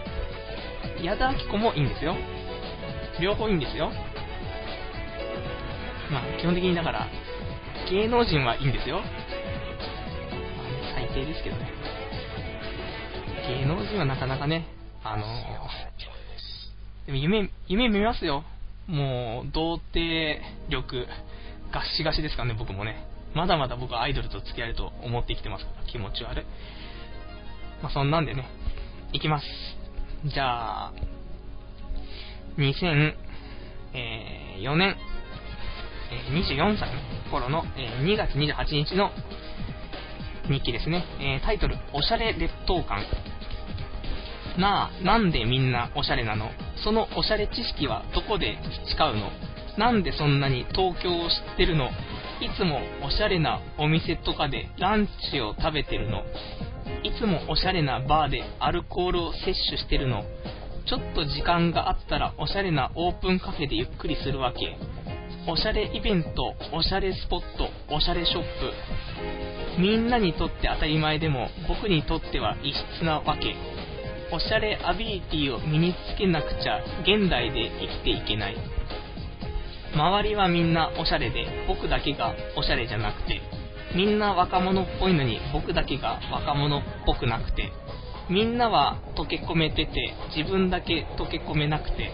[1.00, 2.16] 矢田亜希子もいいんですよ。
[3.20, 3.90] 両方いいんですよ。
[6.10, 7.08] まあ、基本的にだから、
[7.90, 8.96] 芸能人はいいんですよ。
[8.96, 9.04] まあ、
[10.94, 11.68] 最低ですけどね。
[13.48, 14.66] 芸能人はなかなかね、
[15.02, 15.24] あの
[17.06, 18.44] でも夢、夢見ますよ。
[18.86, 21.06] もう、童貞力、
[21.72, 23.06] ガシガシですからね、僕もね。
[23.34, 26.44] まだまだ僕はアイドルと付き合えると思って生きてますから、気持ち悪い。
[27.82, 28.46] まあ、そんなんでね、
[29.12, 29.46] いきます。
[30.26, 30.92] じゃあ、
[32.58, 34.96] 2004年、
[36.30, 37.64] 24歳の頃の
[38.02, 39.10] 2月28日の
[40.48, 41.04] 日記ですね。
[41.44, 43.04] タイトル、おしゃれ劣等感。
[44.58, 46.50] なあ、なんでみんなおしゃれなの？
[46.84, 48.58] そのおしゃれ知識はどこで
[48.90, 49.30] 培うの？
[49.78, 51.86] なんでそんなに東京を知ってるの？
[52.40, 56.22] いつもおしゃれなお店とかでランチを食べてるの？
[57.04, 60.24] いつもおしゃれなバーでアルコールを摂取してるの？
[60.84, 64.76] ちょっと時間があったらおしゃれなオープンカフェでゆっくりするわけ。
[65.44, 68.48] おしゃれイベント、おしゃれスポット、おしゃれショップ。
[69.80, 73.56] みんなにとって当たり前でも、僕にとっては異質なわけ。
[74.30, 78.56] おしゃれアビリティを身につけなくちゃ、現代で生きていけない。
[79.92, 83.40] 周りはみんなおしゃれで、僕だけがおしゃれじゃなくて、
[83.96, 87.72] みんな若者っぽいのに僕だけが若者っぽくなくて、
[88.30, 92.12] みんなは溶け込めてて、自分だけ溶け込めなくて、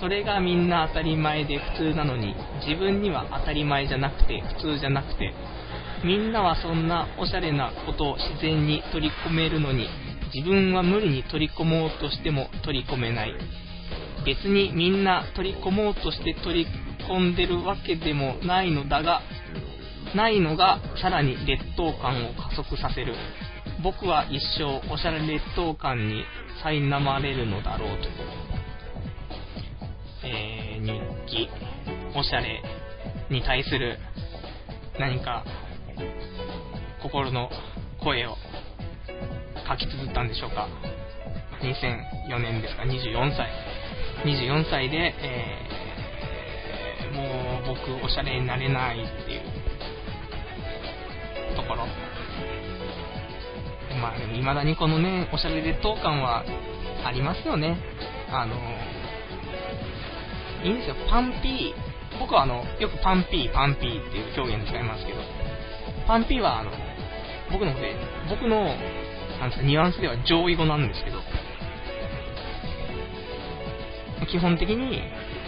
[0.00, 2.34] それがみんな当たり前で普通なのに、
[2.66, 5.32] 自分には当たり前じゃなくて、普通じゃなくて、
[6.04, 9.88] みんなはそんなおしゃれなことを自然に取り込めるのに、
[10.34, 13.34] 自分は無理に取り込もうとしても取り込めない。
[14.26, 16.66] 別にみんな取り込もうとして取り
[17.08, 19.22] 込んでるわけでもないのだが、
[20.14, 23.14] ないのがさらに劣等感を加速させる。
[23.82, 26.24] 僕は一生おしゃれ劣等感に
[26.64, 28.53] 苛まれるのだろうと。
[32.14, 32.62] おしゃれ
[33.28, 33.98] に対する
[35.00, 35.44] 何か
[37.02, 37.50] 心の
[38.00, 38.36] 声を
[39.68, 40.68] 書き綴ったんでしょうか。
[41.60, 43.50] 2004年ですか、24歳。
[44.24, 49.40] 24歳で、えー、もう僕おしゃれになれないっていう
[51.56, 51.86] ところ。
[54.00, 56.44] まあでも未だにこのね、おしゃれ劣等感は
[57.04, 57.76] ありますよね。
[58.30, 58.54] あの、
[60.64, 62.18] いいんですよ、パンピー。
[62.18, 65.20] 僕はあの、よくパンピー、パンピーっていう表現使いますけど、
[66.06, 66.70] パンピーはあの、
[67.52, 67.94] 僕の方で、
[68.30, 68.64] 僕の、
[69.38, 71.18] なんですか、ニュアンスでは上位語なんですけど、
[74.26, 75.02] 基本的に、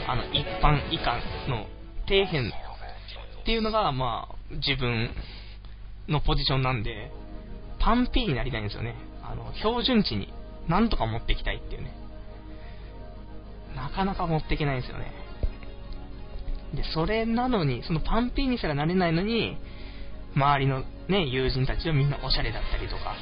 [0.07, 1.67] あの、一般以下の
[2.07, 2.53] 底辺っ
[3.45, 5.11] ていうのが、まあ、自分
[6.09, 7.11] のポジションなんで、
[7.79, 8.95] パンピーになりたいんですよね。
[9.23, 10.33] あの、標準値に
[10.69, 11.91] なんとか持っていきたいっていうね。
[13.77, 15.13] なかなか持っていけないんですよね。
[16.75, 19.57] で、それなのに、そのパンピーにすらなれないのに、
[20.35, 23.15] 周りのね、友人たちはみんなおしゃれだったりとか、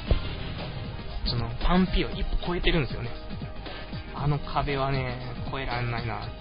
[1.26, 3.10] そのパンピーを一歩超えてるんですよね。
[4.14, 6.34] あの壁はね、越えられないなって。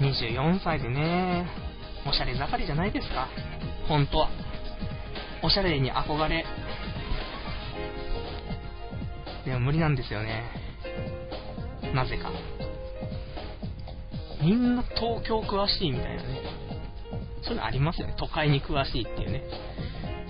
[0.00, 1.46] 24歳でね、
[2.06, 3.28] おしゃれ盛りじゃないですか。
[3.88, 4.30] 本当は。
[5.42, 6.44] おしゃれに憧れ。
[9.44, 10.67] でも無理なんですよね。
[11.94, 12.30] なぜか。
[14.42, 16.42] みんな東京詳しいみたいなね。
[17.42, 18.14] そういうのありますよね。
[18.18, 19.42] 都会に詳しいっていうね。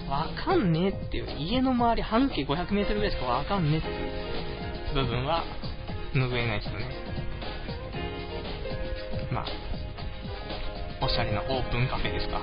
[0.08, 1.26] わかんねえっていう。
[1.38, 5.44] 家の周り半径500メートルぐらいしかわかんねえっていう部分は
[6.14, 6.86] 拭えないですよね。
[9.30, 9.46] まあ、
[11.04, 12.40] おしゃれなオープンカフェですか。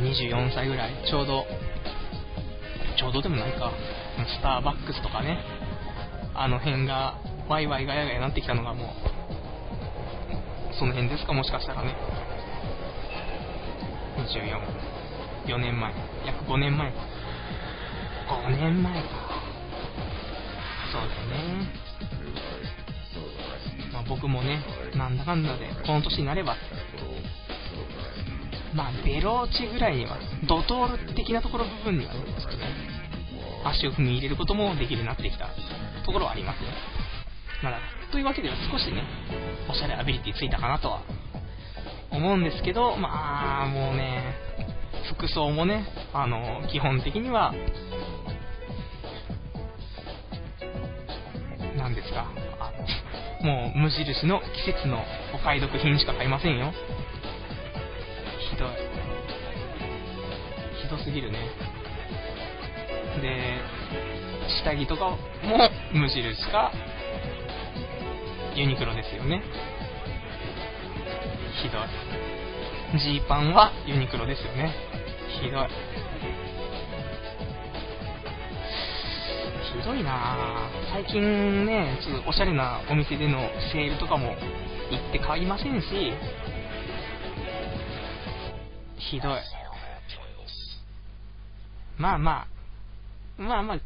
[0.00, 1.46] 24歳ぐらい、ちょうど、
[2.98, 3.72] ちょうどでもないか、
[4.26, 5.38] スターバックスとかね、
[6.38, 7.14] あの辺が、
[7.48, 8.88] ワイワイガヤガヤになってきたのがもう、
[10.78, 11.96] その辺ですか、もしかしたらね。
[15.46, 15.94] 24、4年前、
[16.26, 16.98] 約5年前か。
[18.28, 19.08] 5年前か。
[20.92, 21.86] そうだよね。
[23.92, 24.62] まあ、僕もね、
[24.94, 26.56] なんだかんだで、この年になれば、
[28.74, 32.20] まあ、ベローチぐらいには、ドトール的なところ部分には、ね、
[33.64, 35.48] 足を踏み入れることもできるようになってきた
[36.06, 36.68] ところはありますね。
[37.62, 37.80] まだ、
[38.12, 39.02] というわけでは少しね、
[39.68, 41.02] おしゃれアビリティついたかなとは
[42.12, 44.36] 思うんですけど、まあ、もうね、
[45.12, 47.52] 服装もね、あの、基本的には、
[51.76, 52.72] 何ですか、あ、
[53.44, 55.02] もう無印の季節の
[55.34, 56.72] お買い得品しか買いませんよ。
[58.50, 58.68] ひどい。
[60.82, 61.38] ひどすぎるね。
[64.66, 65.18] 下着とかも
[65.92, 66.72] 無印か、
[68.56, 69.40] ユニクロですよね。
[71.62, 72.98] ひどい。
[72.98, 74.74] ジーパンはユニクロですよね。
[75.40, 75.68] ひどい。
[79.80, 80.92] ひどいなぁ。
[80.92, 83.38] 最近ね、ちょっとおしゃれなお店での
[83.72, 84.30] セールとかも
[84.90, 85.86] 行って買いませんし、
[88.98, 89.38] ひどい。
[91.98, 92.46] まあま
[93.38, 93.78] あ、まあまあ、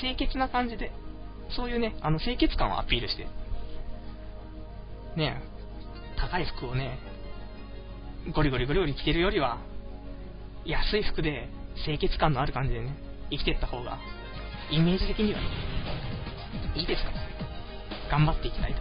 [0.00, 0.92] 清潔な感じで、
[1.50, 3.26] そういうね、あの清潔感をアピールして、
[5.16, 5.40] ね、
[6.16, 6.98] 高い服をね、
[8.34, 9.58] ゴリゴリゴリゴリ着てるよりは、
[10.64, 11.48] 安い服で
[11.84, 12.96] 清潔感のある感じでね、
[13.30, 13.98] 生きていった方が、
[14.70, 15.46] イメージ的にはね、
[16.74, 17.16] いいですから、
[18.10, 18.80] 頑張っていきたいと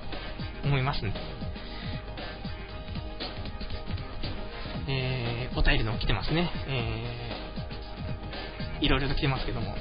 [0.66, 1.20] 思いますんで。
[4.88, 6.52] えー、お便りの来てますね。
[6.68, 9.76] えー、いろいろと来てますけども。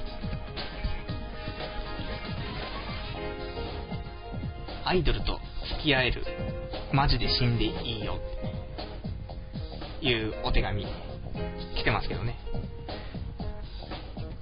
[4.85, 5.41] アイドルと
[5.79, 6.25] 付き合える。
[6.93, 8.19] マジで死んでいいよ。
[9.97, 10.87] っていうお手紙
[11.77, 12.37] 来てますけどね。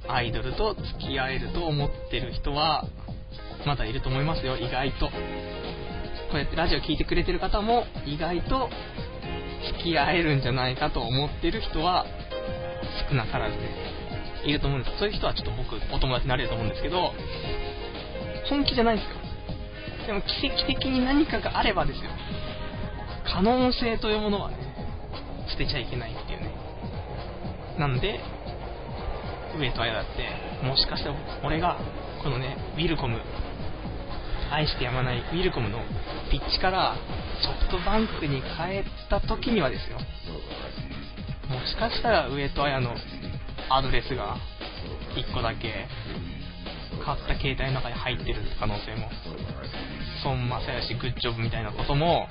[0.09, 2.85] アイドルと付き合えると思ってる人は、
[3.65, 5.07] まだいると思いますよ、意外と。
[5.07, 5.13] こ
[6.35, 8.69] うやってラジオ聴いてくれてる方も、意外と
[9.79, 12.05] 付き合えるんじゃないかと思ってる人は、
[13.09, 13.63] 少なからずね、
[14.45, 14.99] いると思うんです。
[14.99, 17.13] そういう人はちょっと僕、お友達になれると思うんですけど、
[18.49, 19.22] 本気じゃないですよ。
[20.07, 22.11] でも奇跡的に何かがあればですよ。
[23.25, 24.57] 可能性というものはね、
[25.49, 26.53] 捨てちゃいけないっていうね。
[27.79, 28.21] なんで、
[29.59, 31.79] 上戸彩だって、もしかしたら俺が、
[32.23, 33.21] このね、ウィルコム、
[34.51, 35.79] 愛してやまないウィルコムの
[36.31, 36.95] ピッチから
[37.43, 39.99] ソフトバンクに変えた時にはですよ、
[41.49, 42.95] もしかしたら上戸彩の
[43.71, 44.37] アドレスが
[45.17, 45.87] 1個だけ
[47.03, 49.09] 買った携帯の中に入ってる可能性も、
[50.25, 52.29] 孫正義グッジョブみたいなことも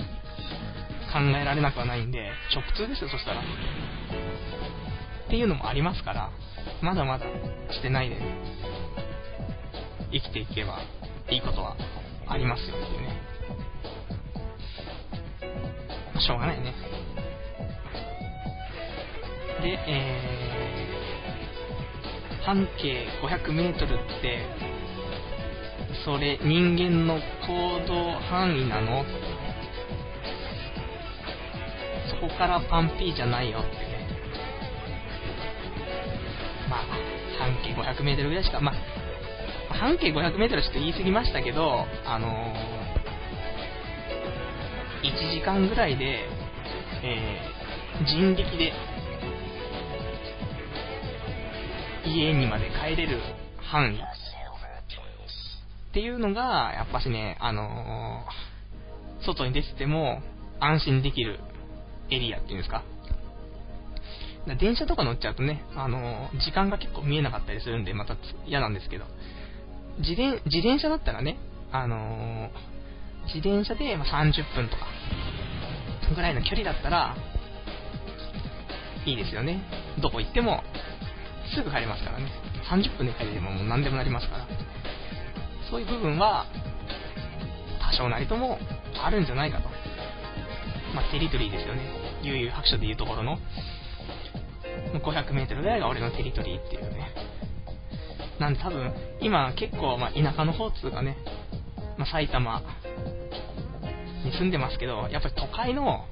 [1.11, 3.41] 考えられなくはないんで、直通ですよ、そしたら。
[3.41, 3.43] っ
[5.29, 6.31] ていうのもありますから、
[6.81, 7.25] まだまだ
[7.71, 8.17] してないで、
[10.11, 10.79] 生きていけば
[11.29, 11.75] いいことは
[12.27, 13.21] ありますよっていうね。
[16.19, 16.73] しょうがないね。
[19.61, 24.70] で、えー、半径500メートルって、
[26.03, 29.05] それ人間の行動範囲なの？
[32.09, 34.07] そこからパンピーじゃないよってね。
[36.69, 36.79] まあ、
[37.39, 46.25] 半径500メートルぐらいしか、まあ、半径500メートルちょっと言い過ぎましたけど、あのー、1時間ぐらいで、
[47.03, 48.73] えー、人力で、
[52.05, 53.19] 家にまで帰れる
[53.57, 53.99] 範囲
[55.91, 60.21] っていうのが、やっぱしね、あのー、外に出てても
[60.61, 61.39] 安心できる
[62.09, 62.83] エリアっていうんですか。
[64.57, 68.15] 電車とか乗っちゃうとね、あのー、時間が結構見えなかったりするんで、また
[68.47, 69.05] 嫌なんですけど、
[69.99, 71.37] 自転自転車だったらね、
[71.73, 74.87] あのー、自転車で30分とか、
[76.15, 77.17] ぐらいの距離だったら、
[79.05, 79.61] いいですよね。
[80.01, 80.63] どこ行っても、
[81.53, 82.31] すぐ帰れますからね。
[82.69, 84.47] 30分で帰れればもう何でもなりますから。
[85.71, 86.45] そういう部分は、
[87.79, 88.59] 多少なりとも
[89.01, 89.69] あるんじゃないかと。
[90.93, 91.81] まあ、テリトリーですよね。
[92.21, 93.37] 悠々白書でいうところの、
[94.93, 97.09] 500メートルぐらいが俺のテリトリーっていうね。
[98.37, 101.15] なんで多分、今結構、ま田舎の方っつうかね、
[101.97, 102.61] まあ、埼玉
[104.25, 106.05] に住んでますけど、やっぱり都会の、も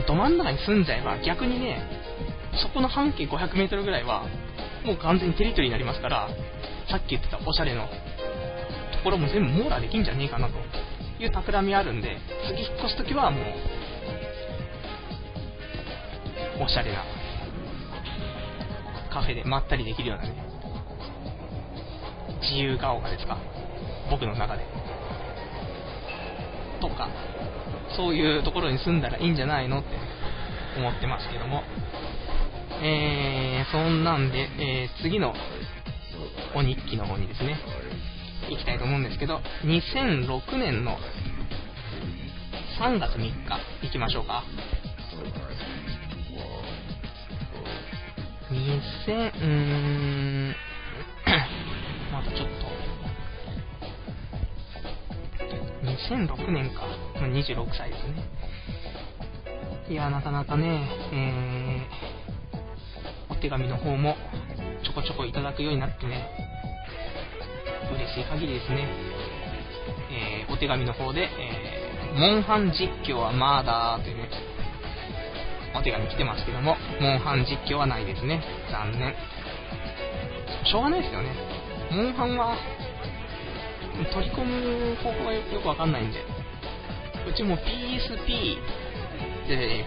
[0.00, 1.82] うど真ん中に住んじゃえば逆にね、
[2.62, 4.24] そこの半径500メートルぐらいは、
[4.84, 6.28] もう完全にテリトリーになりますから、
[6.88, 7.88] さっき言ってたおしゃれの
[9.08, 10.54] ころも全部網羅できんじゃねえかなと
[11.22, 13.44] いう企みあるんで、次引っ越すときはもう、
[16.64, 17.04] おしゃれな
[19.10, 20.34] カフェでまったりできるようなね、
[22.42, 23.38] 自由が丘ですか
[24.10, 24.66] 僕の中で。
[26.80, 27.08] とか、
[27.96, 29.88] そういうところに住んだらいいんじゃないのって
[30.76, 31.62] 思ってますけども。
[32.80, 35.34] えー、そんなんで、えー、次の
[36.54, 37.58] お日記の方にですね、
[38.50, 40.96] 行きたいと思うんですけど、2006年の
[42.80, 43.32] 3月3日
[43.82, 44.44] 行きましょうか。
[48.50, 49.46] 2000、うー
[50.50, 50.56] ん、
[52.12, 52.68] まだちょっと、
[55.84, 56.82] 2006年か、
[57.20, 58.22] ま、26歳ですね。
[59.90, 64.16] いや、なかなかね、えー、お手紙の方も
[64.82, 66.47] ちょこちょこいただくようになってね、
[67.94, 68.88] 嬉しい限りですね。
[70.10, 74.28] えー、お手紙の方で、えー、モンハン実況はまだというね、
[75.74, 78.42] お手紙来てますけども、モンハン実況はないですね。
[78.70, 79.14] 残念。
[80.64, 81.32] しょうがないですよね。
[81.90, 82.56] モンハンは、
[84.12, 86.18] 取り込む方法がよくわかんないんで、
[87.28, 88.56] うちも PSP
[89.48, 89.84] で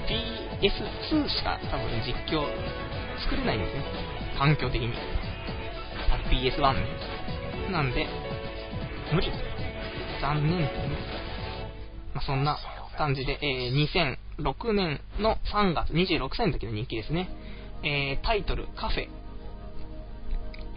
[0.61, 2.45] PS2 しか多分実況
[3.23, 3.83] 作れないんですね。
[4.37, 4.93] 環境的に。
[6.31, 7.10] PS1 ね。
[7.71, 8.07] なんで、
[9.13, 9.31] 無理。
[10.21, 10.89] 残念ですね。
[12.13, 12.57] まあ、そんな
[12.97, 17.29] 感じで、えー、2006年の3月26歳の時の人気ですね。
[17.83, 19.07] えー、タイトル、カフェ。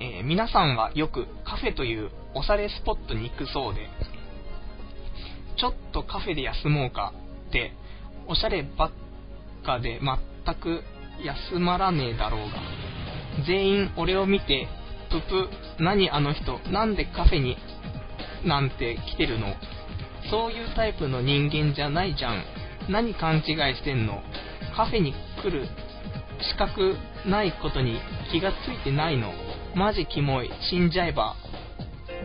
[0.01, 3.88] えー、皆さんはよくカフェというおしゃれスポットに行くそうで、
[5.57, 7.12] ちょっとカフェで休もうか
[7.49, 7.72] って、
[8.26, 8.90] おしゃればっ
[9.64, 10.82] かで全く
[11.22, 14.66] 休まらねえだろうが、全員俺を見て、
[15.20, 15.48] ププ、
[15.82, 17.56] 何あの人、なんでカフェに
[18.44, 19.54] なんて来てるの？
[20.30, 22.44] そういうタイプの人間じゃないじゃん。
[22.90, 23.42] 何勘違い
[23.76, 24.22] してんの？
[24.76, 25.68] カフェに来る
[26.40, 26.96] 資格
[27.26, 28.00] ないことに
[28.32, 29.32] 気がついてないの？
[29.74, 30.50] マジキモい。
[30.70, 31.36] 死んじゃえば。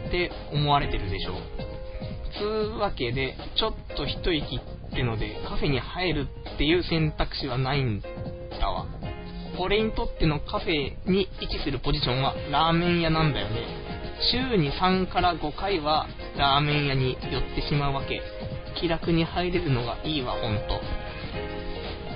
[0.07, 1.35] って思われてるでしょ。
[2.37, 8.85] つうわけで、ちょっと一息ってのでカフェに入るっていう選択肢はないんだわ。
[9.59, 13.65] 俺にとってのカフェに位置するポジションはラーメン屋なんだよね。
[14.31, 16.07] 週に3から5回は
[16.37, 18.21] ラーメン屋に寄ってしまうわけ。
[18.79, 20.79] 気楽に入れるのがいいわ、ほんと。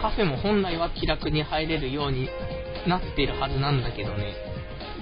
[0.02, 2.30] カフェも本来は気楽に入れるように
[2.88, 4.34] なってるはずなんだけどね。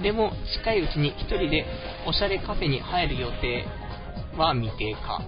[0.02, 1.64] でも、近いうちに1人で
[2.06, 3.64] おしゃれカフェに入る予定
[4.36, 5.22] は未定か。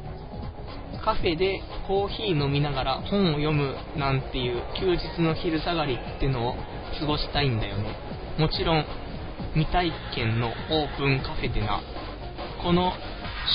[1.04, 6.56] カフェでコーヒー飲みながら本を読むなんていう休日の昼下がりってのを
[6.98, 7.96] 過ごしたいんだよね。
[8.38, 8.84] もちろん、
[9.54, 11.80] 未体験のオープンカフェでな。
[12.62, 12.92] この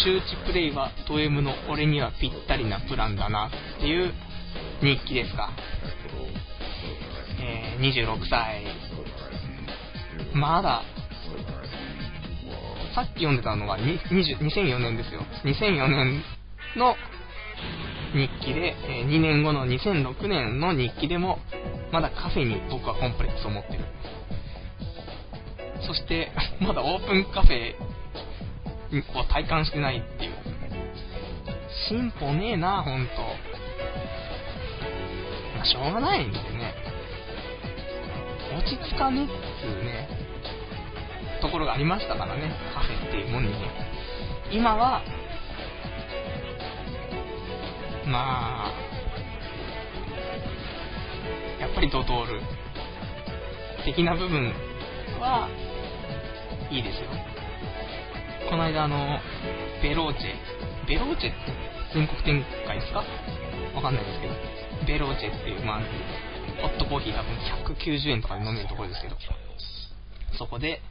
[0.03, 4.13] 周知プレイはド M の俺にはぴったりなプランだなっていう
[4.81, 5.51] 日記ですか。
[7.41, 8.65] えー、26歳。
[10.33, 10.83] まだ、
[12.93, 15.21] さっき読んでたのが2004年ですよ。
[15.43, 16.23] 2004年
[16.75, 16.95] の
[18.13, 21.39] 日記で、え2年後の2006年の日記でも、
[21.91, 23.79] まだカフェに僕はコンプレックスを持ってる。
[25.87, 26.31] そして、
[26.61, 27.75] まだオープンカフェ
[29.15, 30.33] を体感してないっていう。
[31.87, 33.13] 進歩ねえな、ほんと。
[35.55, 36.75] まあ、しょうがないんでね。
[38.57, 39.31] 落ち着かねっつ
[39.65, 40.07] うね、
[41.41, 43.57] ところがありましたからね、カフェっていうもんにね。
[44.51, 45.01] 今は、
[48.05, 48.98] まあ、
[51.71, 52.41] っぱりドトール
[53.85, 54.53] 的な部分
[55.19, 55.47] は
[56.71, 57.09] いいですよ。
[58.49, 59.19] この間あの、
[59.81, 61.37] ベローチェ、ベローチェって
[61.93, 63.03] 全国展開ですか？
[63.75, 64.33] わかんないですけど、
[64.87, 65.81] ベローチェっていう、まあ、
[66.61, 67.33] ホットコーヒー多分
[67.77, 69.15] 190円とかで飲めるところですけど、
[70.37, 70.81] そこで、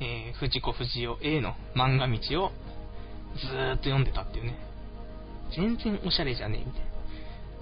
[0.00, 2.52] えー、藤子不二雄 A の漫画道を
[3.38, 4.56] ずーっと読んでたっていうね。
[5.54, 6.88] 全然おしゃれじゃねえみたいな。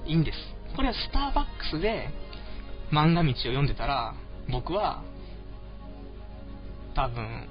[0.06, 0.38] いいんです。
[0.76, 2.08] これはスターバックスで
[2.92, 4.14] 漫画道を読んでたら、
[4.50, 5.02] 僕は、
[6.94, 7.48] 多分、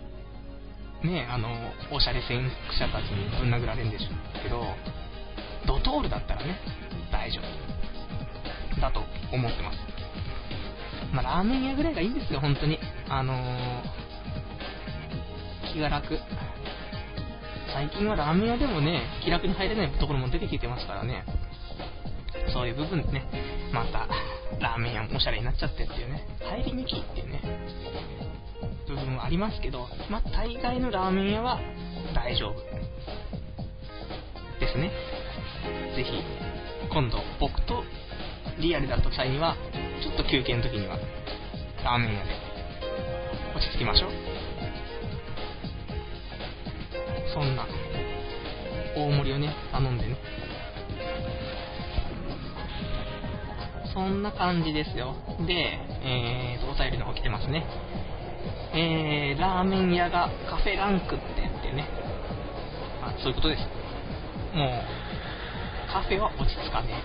[1.03, 1.49] ね、あの、
[1.91, 4.05] おしゃれ先駆者たちにぶん殴られるんでしょ
[4.39, 4.63] うけど、
[5.65, 6.59] ドトールだったらね、
[7.11, 7.79] 大丈夫。
[8.81, 9.77] だと思ってます。
[11.13, 12.79] まあ、ラーメン屋ぐらいがいいんですよ、本当に。
[13.07, 13.37] あのー、
[15.73, 16.19] 気が楽。
[17.73, 21.23] 最近はラーメン屋でもね、気楽に入れないところも出てきてますからね。
[22.53, 23.25] そういう部分でね、
[23.73, 24.07] また、
[24.59, 27.41] ラーメン屋おしゃれになっちゃってっていうね、入りにくいっていうね、
[28.87, 31.59] 部分はありますけど、まあ、大概のラーメン屋は
[32.13, 32.55] 大丈夫
[34.59, 34.91] ですね。
[35.95, 36.11] ぜひ、
[36.91, 37.83] 今度僕と
[38.59, 39.55] リアルだった際には、
[40.01, 40.97] ちょっと休憩の時には、
[41.83, 42.31] ラーメン屋で
[43.55, 44.11] 落ち着きましょう。
[47.33, 47.65] そんな、
[48.95, 50.17] 大盛りをね、頼んでね。
[53.93, 55.15] そんな感じですよ。
[55.45, 55.53] で、
[56.03, 57.65] えー、お便りの方来てますね。
[58.73, 61.87] えー、ラーメン屋がカフェランクって言ってね。
[63.01, 63.61] あ、そういうことです。
[64.55, 67.01] もう、カフェは落ち着かね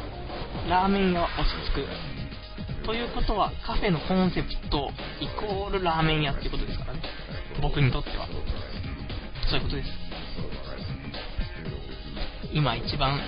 [0.67, 0.69] え。
[0.69, 2.87] ラーメン屋は落ち着く。
[2.87, 7.01] ということは、カフェのコンセプトイコールラーメン屋っていうことですからね。
[7.63, 8.27] 僕にとっては。
[9.49, 9.89] そういうことです。
[12.53, 13.19] 今一番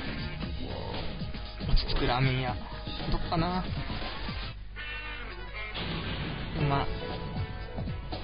[1.69, 2.55] 落ち着くラーメン屋、
[3.27, 3.65] かな
[6.69, 6.87] まあ、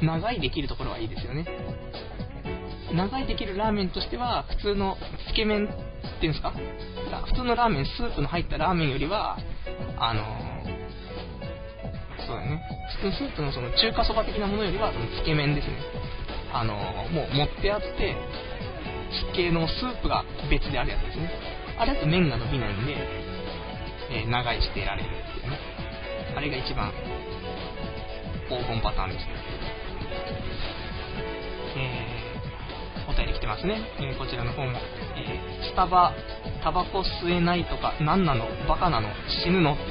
[0.05, 1.46] 長いできるところはいいですよね。
[2.92, 4.96] 長いできるラーメンとしては、普通の
[5.30, 5.68] つけ麺っ
[6.20, 6.53] ていうんですか？
[7.26, 9.38] 普通のラーメン、スープの入ったラーメンよりは、
[9.98, 10.22] あの
[12.26, 12.62] そうだね、
[13.03, 15.74] 普通のスープのその中華そば的なものよりは、そのつけ麺ですね。
[16.53, 18.16] あのもう持ってあって、
[19.32, 21.30] つけのスープが別であるやつですね。
[21.78, 22.96] あれだと麺が伸びないんで、
[24.12, 25.10] えー、長いしていられるっ
[25.40, 25.58] ていうね。
[26.36, 26.92] あれが一番
[28.48, 29.32] 黄金パターンですね。
[31.76, 33.80] えー、お便り来てますね。
[33.98, 34.78] えー、こちらの方も、
[35.16, 36.14] え、スタバ、
[36.62, 38.46] タバコ吸えないとか、何なの？
[38.68, 39.08] バカなの？
[39.44, 39.72] 死ぬの？
[39.72, 39.90] ってね。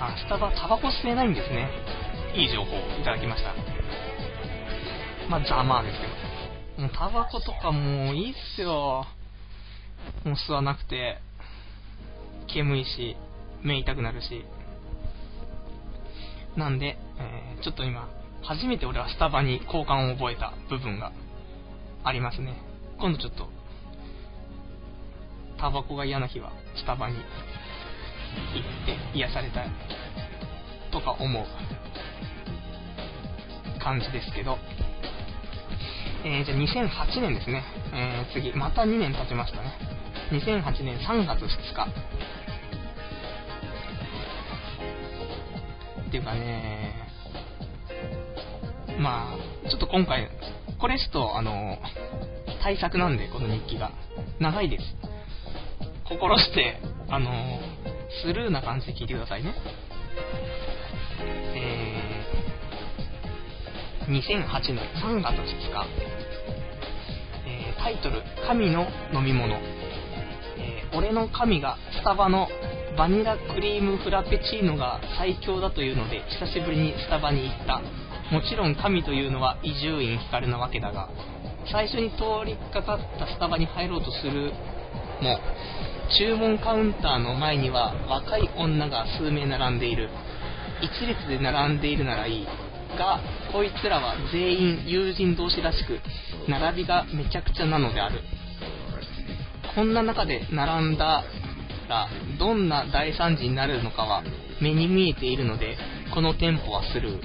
[0.00, 1.68] あ、スタバ、タバコ吸えないんですね。
[2.34, 3.54] いい情報をいただきました。
[5.28, 6.12] まあ、ざまあですけど。
[6.82, 9.06] もうタバコとかもういいっすよ。
[10.24, 11.18] もう吸わなくて、
[12.48, 13.16] 煙いし、
[13.62, 14.44] 目痛くなるし。
[16.56, 18.08] なんで、えー、ちょっと今、
[18.42, 21.12] 初めて俺はスタバに好感を覚えた部分が
[22.04, 22.56] ありますね。
[22.98, 23.48] 今度ちょっと、
[25.58, 27.24] タバコが嫌な日はスタバに行っ
[29.12, 29.70] て癒されたい
[30.92, 31.44] とか思う
[33.82, 34.58] 感じですけど、
[36.24, 39.72] えー、じゃあ2008年ですね、えー、次、また2年経ちましたね。
[40.30, 41.86] 2008年3月2日。
[46.08, 46.94] っていうかね、
[48.98, 50.30] まあ、ちょっと今回、
[50.78, 51.78] これちょっと、あの、
[52.62, 53.90] 対策なんで、この日記が。
[54.38, 54.84] 長いです。
[56.08, 57.60] 心して、あの、
[58.22, 59.54] スルーな感じで聞いてくださいね。
[61.54, 65.86] えー、2008年3月2日、
[67.46, 69.83] えー、タイトル、神の飲み物。
[70.96, 72.48] 俺の神がスタバの
[72.96, 77.82] バニラクリームフラペチーノが最強だというので久しぶりにスタバに行った。
[78.32, 81.10] もちろん神というのは伊集院光なわけだが
[81.70, 84.52] 最初に通りかかったスタバに入ろうとする
[85.20, 85.38] も
[86.18, 90.08] 注文カウンターの前には若い女が数名並んでいる。
[90.82, 92.46] 一列で並んでいるならいい。
[92.98, 93.20] が
[93.52, 95.98] こいつらは全員友人同士らしく
[96.48, 98.20] 並びがめちゃくちゃなのである。
[99.74, 101.24] こんな中で並んだ
[101.88, 102.08] ら
[102.38, 104.22] どんな大惨事になるのかは
[104.60, 105.76] 目に見えているので
[106.14, 107.20] この店舗はスルー。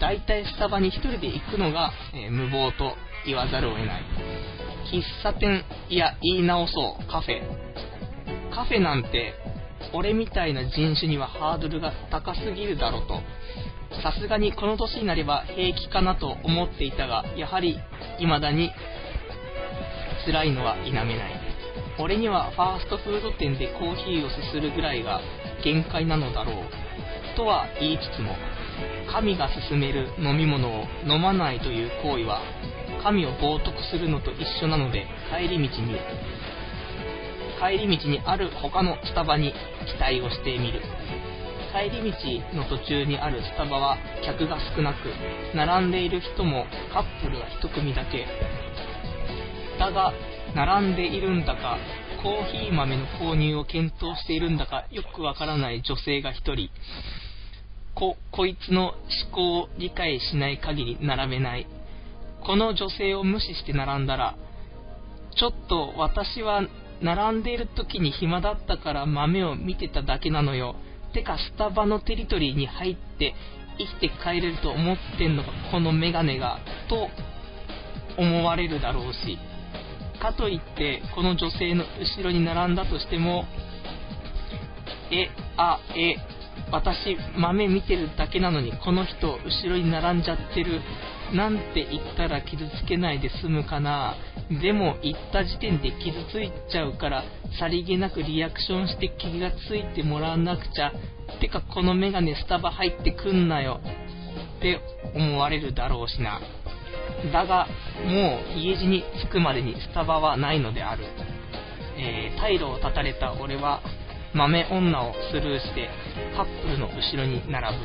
[0.00, 4.02] 大体スタバに1人で行くのが、えー、無謀と言わざるを得ない。
[4.92, 7.40] 喫茶店いや言い直そうカフェ。
[8.54, 9.34] カフェなんて
[9.92, 13.20] 俺みたいな人種にはハードルが高すぎるだろうと。
[14.02, 17.78] さすがにこの年になれば平気かなと思っていたがやはり
[18.18, 18.72] 未だに
[20.26, 21.33] 辛いのは否めない。
[21.98, 25.20] 俺にはファーストフード店でコーヒーをすするぐらいが
[25.62, 28.34] 限界なのだろうとは言いつつも
[29.10, 32.40] 神が勧める飲み物を飲まないという行為は
[33.02, 35.98] 神を冒涜するのと一緒なので帰り道に
[37.60, 39.54] 帰り道にある他のスタバに
[39.86, 40.82] 期待をしてみる。
[41.72, 44.96] 帰り道の途中にあるスタバは客が少なく
[45.56, 48.26] 並んでいる人もカップルが1組だけ。
[49.78, 50.12] だが
[50.54, 51.78] 並んでいるんだか
[52.22, 56.70] コーヒー豆の購入を検討しているんだかよくわからない女性が1人。
[57.94, 58.96] ここいつの思
[59.32, 61.66] 考を理解しない限り並べない。
[62.44, 64.36] この女性を無視して並んだら
[65.36, 66.62] ちょっと私は
[67.02, 70.76] 並んでいる時に暇だったから豆を見てただけなのよ。
[71.12, 73.34] てかスタバのテリトリーに入って
[73.78, 77.08] 生きて帰れると思ってんのかこのメガネがと
[78.16, 79.38] 思われるだろうし。
[80.20, 83.44] かといってこの女性の後ろに並んだとしても
[85.10, 86.16] えあえ
[86.72, 90.80] 私豆見てるだけなのにこの人後ろに並んじゃってる
[91.32, 94.14] なんて言ったら傷つけないで済むかな。
[94.62, 97.24] でも言った時点で傷ついちゃうから
[97.58, 100.92] さりげなくリアクションして気がついてもらわなくちゃ。
[101.40, 103.80] てかこのメガネスタバ入ってくんなよ。
[104.58, 104.80] って
[105.14, 106.40] 思われるだろうしな。
[107.32, 107.66] だが
[108.06, 111.04] もう家路に着くまでにスタバはないのである、
[111.96, 113.82] えー、退路を断たれた俺は
[114.34, 115.88] 豆女をスルーして
[116.36, 117.84] カップルの後ろに並ぶ。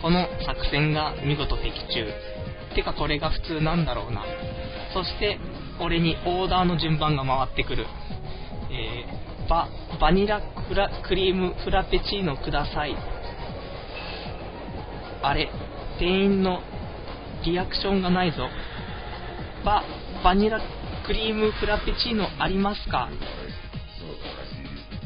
[0.00, 2.06] この作戦が見事的中。
[2.74, 4.24] てかこれが普通なんだろうな。
[4.92, 5.38] そして
[5.80, 7.86] 俺にオーダーの順番が回ってくる、
[8.70, 9.68] えー、バ
[10.00, 12.96] バニラクラクリームフラペチーノください。
[15.22, 15.50] あれ
[15.98, 16.60] 店員の
[17.46, 18.48] リアクションがないぞ。
[19.64, 19.84] バ
[20.24, 20.60] バニラ
[21.06, 23.08] クリームフラペチーノありますか？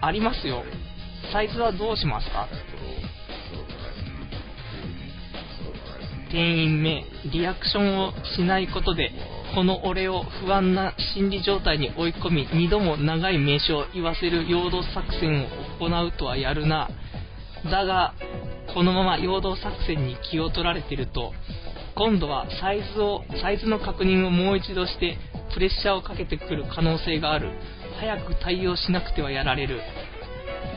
[0.01, 0.65] ありますよ。
[1.33, 2.49] サイズはどうしますか？
[6.31, 9.11] 店員名、リアクションをしないことで、
[9.55, 15.47] この俺を不安な心理状態に追い込み、2度も長い名称を言わせる陽動作戦を
[15.79, 16.89] 行うとはやるな。
[17.71, 18.15] だが、
[18.73, 21.35] このまま陽動作戦に気を取られてると、
[21.95, 25.19] 今度はサイズを、サイズの確認をもう一度して、
[25.53, 27.51] プレッシャーをかけてくる可能性がある。
[28.01, 29.81] 早く対応しなくてはやられる。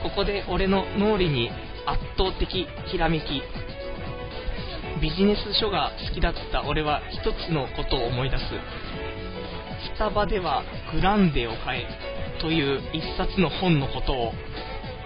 [0.01, 1.49] ここで俺の脳裏に
[1.85, 3.41] 圧倒的ひらめき、
[5.01, 8.43] ビジネス書が好きだった俺は一つのことを思い出す。
[9.93, 14.33] スタバではグランデを買えという一冊の本のことを。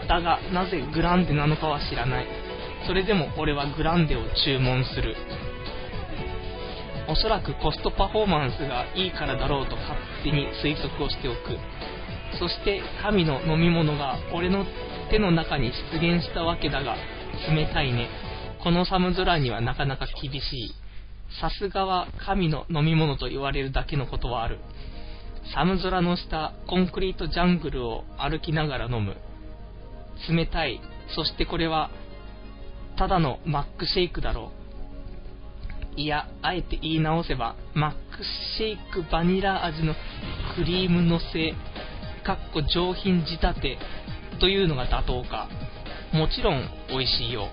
[0.08, 2.28] だが、なぜグランデなのかは知らない。
[2.86, 5.16] それでも俺はグランデを注文する。
[7.10, 11.58] おそらくコストパフォーマンスがいいからだろうと勝手に推測をしておく。
[12.38, 14.66] そして神の飲み物が俺の
[15.10, 16.96] 手の中に出現したわけだが、
[17.50, 18.10] 冷たいね。
[18.62, 20.76] この寒空にはなかなか厳しい。
[21.42, 24.60] さすがは神の飲み物と言われるだけのことはある。
[25.54, 29.16] 寒空の下、コンクリートジャングルを歩きながら飲む。
[30.30, 30.82] 冷たい。
[31.16, 31.90] そしてこれは、
[32.98, 34.67] ただのマックシェイクだろう。
[35.98, 38.24] いや、あえて言い直せば、マック
[38.58, 39.96] シェイクバニラ味の
[40.56, 41.56] クリームのせ、
[42.24, 43.80] かっこ上品仕立て
[44.40, 45.50] というのが妥当か。
[46.14, 47.48] もちろん美味しいよ。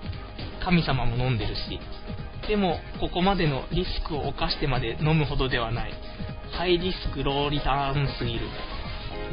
[0.62, 1.80] 神様も飲んでるし。
[2.46, 5.94] でも、ここまでのリスクを冒してまで飲むほどではない。
[6.52, 8.40] ハイリスクローリターンすぎる。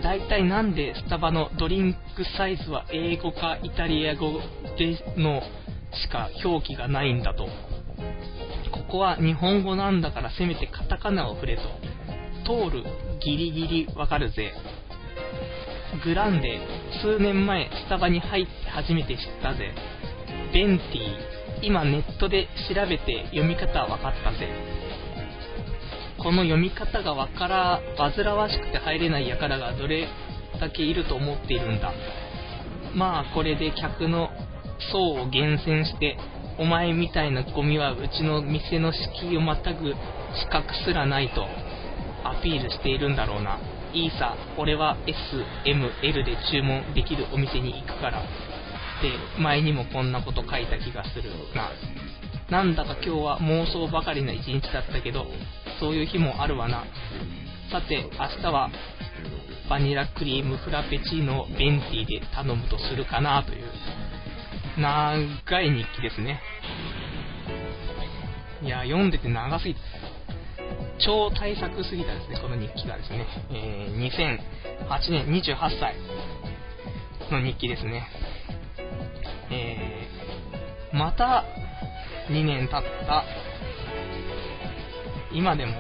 [0.02, 4.40] 大体なんでスタバのドリンクサイズは英語かイタリア語
[4.78, 5.42] での
[5.94, 7.50] しか表記がないんだと。
[8.92, 11.62] ここは日本語なんだからせめてカタカナを振れと。
[12.44, 12.84] 通る、
[13.24, 14.52] ギリギリわかるぜ。
[16.04, 16.60] グランデ、
[17.02, 19.72] 数年前スタバに入って初めて知ったぜ。
[20.54, 24.50] ベンティ、今ネットで調べて読み方わかったぜ。
[26.18, 30.10] この読み方がわから煩わしくて入れない輩がどれ
[30.60, 31.94] だけいると思っているんだ。
[32.94, 34.32] まあこれで客の
[34.92, 36.18] 層を厳選して、
[36.62, 39.96] お前みたいなゴミはうちの店の敷居をまたぐ資
[40.52, 41.48] 格すらないと
[42.24, 43.58] アピールしているんだろうな。
[43.94, 45.18] いいさ、俺は S、
[45.66, 48.20] M、L で注文できるお店に行くから。
[48.20, 48.22] っ
[49.02, 51.72] て前にもこんなこと書いた気がするな。
[52.52, 55.26] なんだか今日は妄想ばかりな一日だったけど、
[55.80, 56.84] そういう日もあるわな。
[57.72, 58.70] さて、明日は
[59.68, 63.66] バニラクリームフラペチーノをベンティで頼むとするかなという、
[64.82, 66.42] 長い日記ですね。
[68.64, 69.80] いや、読んでて長すぎて、
[71.00, 73.28] 超大作すぎたですね、この日記がですね。
[73.52, 74.40] えー、
[74.90, 75.96] 2008年28歳
[77.32, 78.08] の日記ですね。
[79.52, 81.44] えー、また
[82.30, 83.24] 2年経った
[85.32, 85.74] 今でも、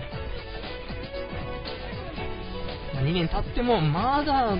[2.95, 4.56] 2年経ってもまだ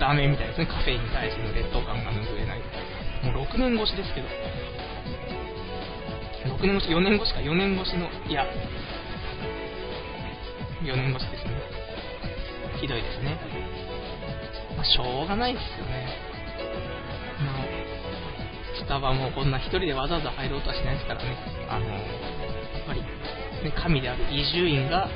[0.00, 2.73] ダメみたいですね、カフェインに対しての劣等感が拭えない。
[3.24, 4.28] もう6年越しですけど、
[6.56, 8.44] 6年越し、4年越しか、4年越しの、いや、
[10.82, 11.50] 4年越しですね。
[12.80, 13.38] ひどいですね。
[14.76, 16.06] まあ、しょうがないですよね。
[17.40, 17.64] まあ、
[18.76, 21.36] スタバもこんな一人でわざわざ入ろうとはしないですからね。
[21.70, 23.06] あの、やっぱり、ね、
[23.74, 25.08] 神である移住院が、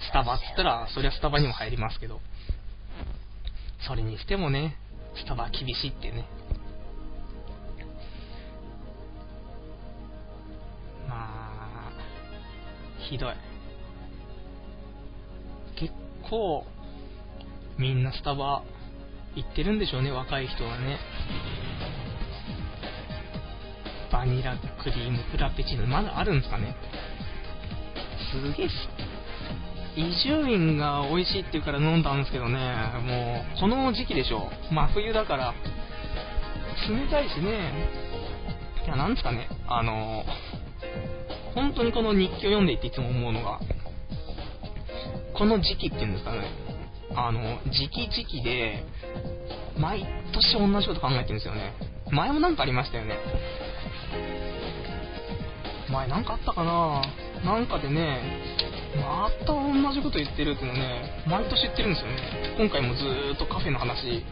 [0.00, 2.20] スタバって言ったら、そりゃスタバにも入りますけど、
[3.86, 4.76] それにしてもね、
[5.16, 6.26] スタバ厳しいってね。
[13.14, 13.34] ひどい。
[15.76, 15.92] 結
[16.28, 16.66] 構、
[17.78, 18.64] みんなスタバ
[19.36, 20.98] 行ってるんでしょうね、若い人はね。
[24.10, 26.74] バニラクリームフラペチーノ、まだあるんですかね。
[28.32, 28.68] すげえ
[29.96, 32.58] 伊集院が美味しいって言うから飲んだんですけどね、
[33.06, 34.50] もう、この時期でしょ。
[34.72, 35.54] 真冬だから、
[36.88, 37.70] 冷たいしね。
[38.84, 40.24] いや、なんですかね、あの、
[41.54, 43.60] 本当にこの日記を読んでいていつも思うのが、
[45.36, 46.50] この時期っていうんですかね、
[47.14, 48.84] あの、時期時期で、
[49.78, 51.74] 毎年同じこと考えてるんですよね。
[52.10, 53.18] 前もなんかありましたよね。
[55.90, 57.02] 前なんかあったかな
[57.44, 58.20] なんかでね、
[58.96, 62.16] また同じこと言ってるっていうのね、毎年言ってるんですよね。
[62.58, 64.24] 今回もずーっとカフェの話、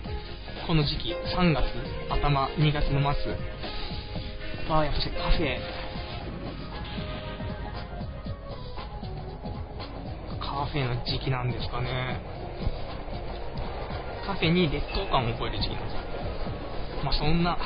[0.67, 1.65] この時期、3月
[2.11, 3.37] 頭、2月の末
[4.69, 5.59] は、やっぱしカフェ、
[10.53, 12.21] カフェの時期なんですかね。
[14.27, 16.01] カフェに劣等感を覚える時期なんですよ。
[17.03, 17.57] まあそんな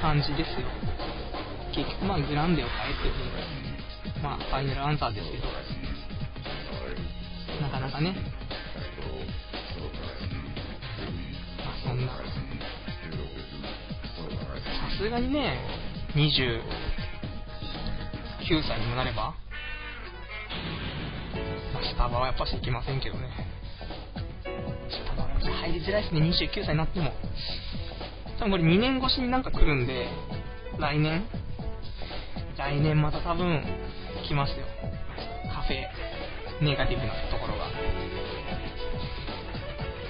[0.00, 0.68] 感じですよ。
[1.74, 5.48] 結局まあグランデを変えて、まあファイナルアンサーですけど、
[7.60, 8.14] なかなかね、
[11.58, 12.22] まあそんな、さ
[14.96, 15.58] すがにね、
[16.14, 16.62] 29
[18.62, 19.34] 歳にもなれば、
[21.98, 23.28] タバはやっぱし行きませんけどね。
[24.88, 27.12] スタバは入りづらいですね、29歳になっても。
[28.38, 30.06] 多分これ2年越しになんか来るんで、
[30.78, 31.24] 来年？
[32.56, 33.64] 来年また多分
[34.28, 34.58] 来ますよ。
[35.52, 35.88] カフェ、
[36.64, 37.68] ネガティブなところが。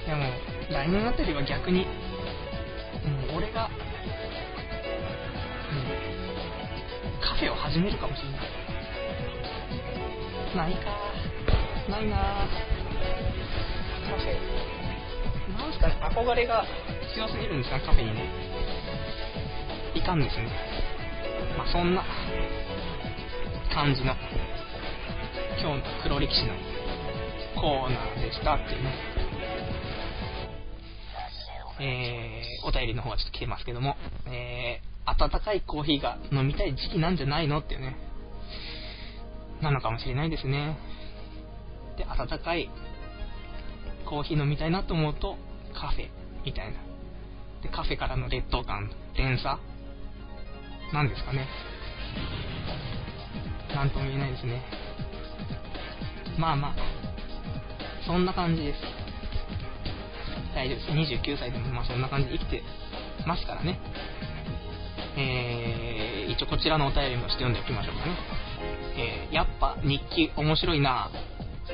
[0.05, 0.31] でも、
[0.71, 1.91] 来年あたりは逆に、も
[3.33, 3.67] う俺が、
[5.71, 5.73] う
[7.17, 8.37] ん、カフェを始めるかもしれな
[10.67, 10.69] い。
[10.69, 11.09] ないか
[11.89, 12.47] ないな
[14.09, 15.57] カフェ。
[15.57, 16.63] なんすかね、憧れが
[17.15, 18.23] 強すぎるんですか、カフェにね。
[19.95, 20.47] いかんですね。
[21.57, 22.03] まあ、そんな
[23.73, 24.13] 感じの、
[25.59, 26.53] 今日の黒歴史の
[27.59, 28.93] コーナーでしたっていうね。
[31.81, 33.95] えー、お便りの方はちょっと来てますけども、
[34.27, 37.95] えー、温かいコーヒーが飲みたい時期なんじゃないのっていうね、
[39.61, 40.77] なのかもしれないですね。
[41.99, 42.69] で、温かい
[44.05, 45.35] コーヒー飲みたいなと思うと、
[45.73, 46.07] カフェ
[46.45, 46.79] みたいな。
[47.61, 49.59] で、カフェからの劣等感、連鎖
[50.93, 51.45] なんですかね。
[53.75, 54.63] なんとも言えないですね。
[56.39, 56.75] まあまあ、
[58.07, 58.79] そんな感じです。
[60.55, 61.13] 大丈夫です。
[61.15, 62.63] 29歳でもまあそんな感じで生きて
[63.27, 63.79] ますからね。
[65.17, 68.15] えー、一応こちらのお便りもして読んでおきましょうかね。
[68.97, 71.11] えー、やっぱ日記面白いな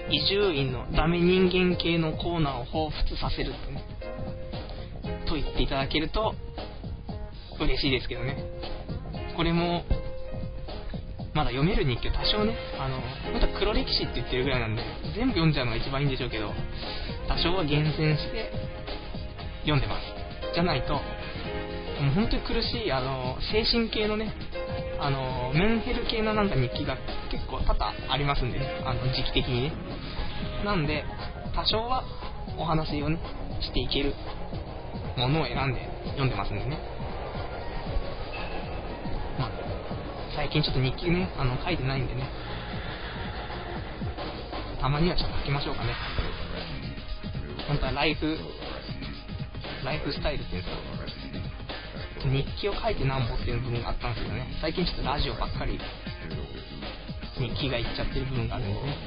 [0.09, 3.83] 伊集院のダメ人間系のコーナーを彷彿させるってね。
[5.25, 6.35] と言っていただけると
[7.59, 8.37] 嬉しいですけどね。
[9.35, 9.83] これも、
[11.33, 13.01] まだ読める日記は多少ね、あの、
[13.31, 14.83] 本当は黒歴史って言ってるぐらいなんで、
[15.15, 16.53] 全部読んじゃうのが一番いいんでしょうけど、
[17.27, 18.51] 多少は厳選して
[19.61, 20.01] 読んでます。
[20.53, 21.01] じゃないと、も
[22.11, 24.33] う本当に苦しい、あの、精神系のね、
[24.99, 26.97] あの、メンヘル系のなんか日記が
[27.31, 29.73] 結構多々ありますんでね、あの、時期的にね。
[30.63, 31.03] なんで、
[31.55, 32.03] 多少は
[32.57, 33.19] お話をね、
[33.61, 34.13] していける
[35.17, 36.77] ものを選んで読んでますんでね。
[39.39, 39.51] まあ、
[40.35, 42.23] 最近ちょっと日記ね、あの、書いてないんでね。
[44.81, 45.93] たまにはちょっと書きましょうかね。
[47.67, 48.37] 本当はライフ、
[49.83, 50.94] ライフスタイルっていうんですか。
[52.25, 55.79] 日記を書いてなんぼっていう部分があったんですけどね、最近ちょっとラジオばっかり
[57.37, 58.97] 日記がいっちゃってる部分があるんでね、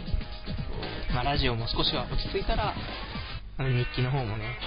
[1.14, 2.74] まあ、ラジオも少しは落ち着いたら、
[3.58, 4.58] 日記の方もね、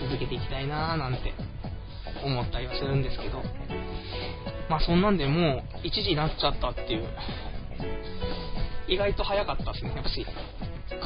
[0.00, 1.32] 続けていきたいなーなんて
[2.24, 3.42] 思ったりはするんですけど、
[4.68, 7.08] まあそんなんでもう1時になっちゃったっていう、
[8.88, 10.26] 意外と早かったですね、やっぱし、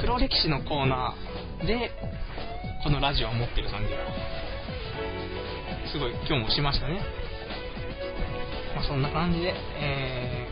[0.01, 1.91] 黒歴史のコーナーで、
[2.83, 3.99] このラジオを持ってる感じが、
[5.93, 7.01] すごい今日もしましたね。
[8.74, 10.49] まあ、そんな感じで、え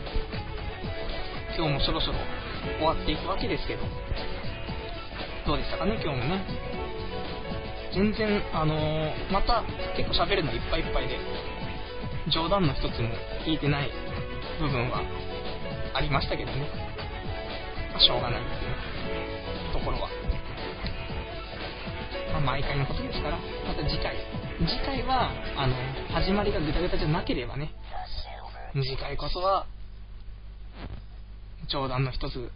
[1.51, 2.17] ー、今日もそろそろ
[2.77, 3.83] 終わっていくわけですけど、
[5.45, 6.41] どうでしたかね、今日もね。
[7.93, 9.63] 全然、あのー、また
[9.95, 11.19] 結構喋るのいっぱいいっぱいで、
[12.31, 13.09] 冗談の一つも
[13.45, 13.91] 聞いてない
[14.59, 15.03] 部分は
[15.93, 16.67] ありましたけどね。
[17.91, 20.09] まあ、しょうがないっていうところは。
[22.31, 24.15] まあ、毎回のことですから、また次回。
[24.57, 25.75] 次回は、あの、
[26.13, 27.73] 始まりがぐたぐたじゃなければね、
[28.73, 29.67] 次回こそは、
[31.67, 32.49] 冗談の一つ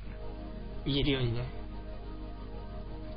[0.85, 1.43] 言えるようにね、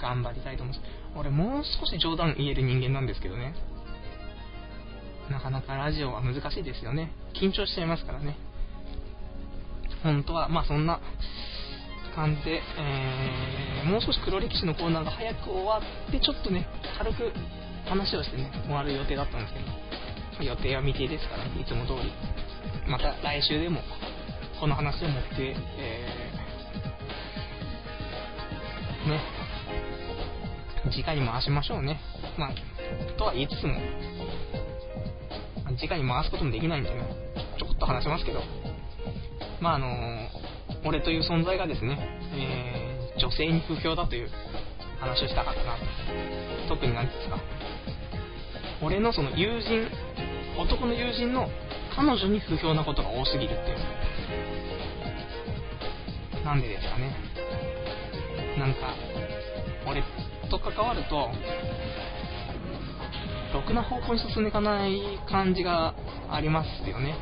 [0.01, 0.91] 頑張りたいと思います。
[1.15, 3.55] 俺もう少し冗談言える人間なんですけどね。
[5.31, 7.13] なかなかラジオは難しいですよね。
[7.35, 8.37] 緊張しちゃいますからね。
[10.03, 10.99] 本当は、まあそんな
[12.17, 16.67] 感じで、えー、もう少し黒歴史のコーナーが早く終わって、ちょっとね、
[16.99, 17.33] 軽く
[17.87, 19.55] 話をしてね、終わる予定だったんです
[20.39, 22.13] けど、予定は未定ですから、いつも通り。
[22.87, 23.81] また来週でも、
[24.61, 29.21] この話を持って、えー、ね、
[30.91, 32.01] 次回に回しましょうね。
[32.39, 32.53] まあ、
[33.19, 33.75] とは言いつつも、
[35.79, 37.01] 次回に回すこともできないんでね、
[37.59, 38.43] ちょこっと話しますけど、
[39.61, 39.87] まああの
[40.85, 41.97] 俺という存在がですね、
[42.35, 44.29] えー、女性に不評だという
[44.99, 45.77] 話をしたかったな
[46.69, 47.39] 特に何ですか、
[48.83, 49.87] 俺のその友人、
[50.59, 51.49] 男の友人の
[51.95, 53.75] 彼女に不評なことが多すぎるってい
[56.41, 56.45] う。
[56.45, 57.15] なんでですかね。
[58.59, 58.95] なんか、
[59.89, 60.03] 俺
[60.51, 61.31] と関わると、
[63.55, 65.95] ろくな方向に進んでいかない感じが
[66.29, 67.15] ありますよね。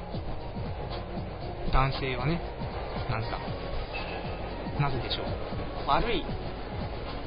[1.73, 2.41] 男性はね。
[3.11, 3.39] なんか、
[4.81, 5.27] なぜでしょう。
[5.89, 6.25] 悪い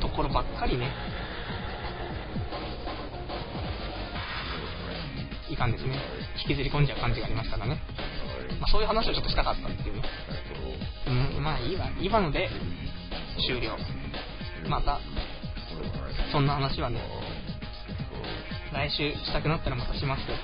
[0.02, 0.90] ところばっかりね、
[5.54, 5.99] いかんですね。
[6.41, 7.82] 引きずり込んじゃう感じがありましたからね。
[8.60, 10.04] まあ、そういう話をちょっとしたかったっていうね。
[11.36, 11.89] うん、まあいいわ。
[12.01, 12.49] 今ので
[13.47, 13.78] 終了。
[14.70, 14.99] また、
[16.32, 16.99] そんな話はね、
[18.74, 20.38] 来週したくなったらまたしますよ。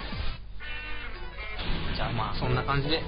[1.96, 3.02] じゃあまあそんな感じで、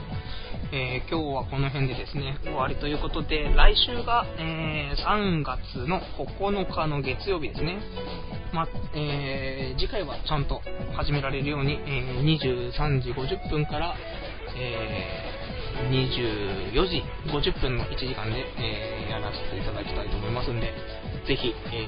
[0.73, 7.79] えー、今日はこの辺でですね、終わりということで、来週が、えー、3月の9日の月曜日ですね。
[8.53, 10.61] まえー、次回はちゃんと
[10.95, 13.95] 始められるように、え23時50分から、
[14.57, 15.31] え
[15.89, 20.73] 24時50分の1時間で、えやらせていただきたいと思いますんで、
[21.27, 21.87] ぜひ、え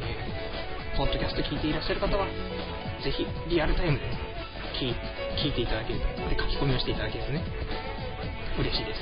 [0.97, 2.27] ポッドキャスト聞いていらっしゃる方は、
[3.03, 4.05] ぜひリアルタイムで、
[4.73, 7.43] 聞いていただけると、で書き込みをしていただけるとね、
[8.59, 8.99] 嬉しいです。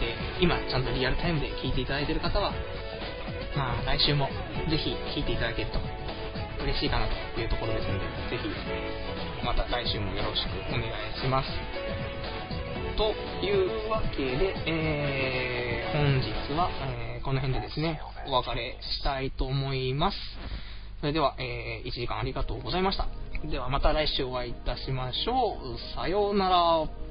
[0.00, 2.52] で、今ちゃんとリアルタイムで聞いていただいている方は、
[3.56, 4.28] まあ、来週も
[4.70, 5.78] ぜひ聴いていただけると
[6.64, 8.48] 嬉しいかなというところですので、ぜひ、
[9.44, 11.48] また来週もよろしくお願いします。
[12.96, 20.16] というわけで、えー、本日は、えー、この辺でですね、お別れしたいと思います。
[21.00, 23.08] それでは、えー、1時間ありがとうございました。
[23.50, 25.96] ではまた来週お会いいたしましょう。
[25.96, 27.09] さようなら。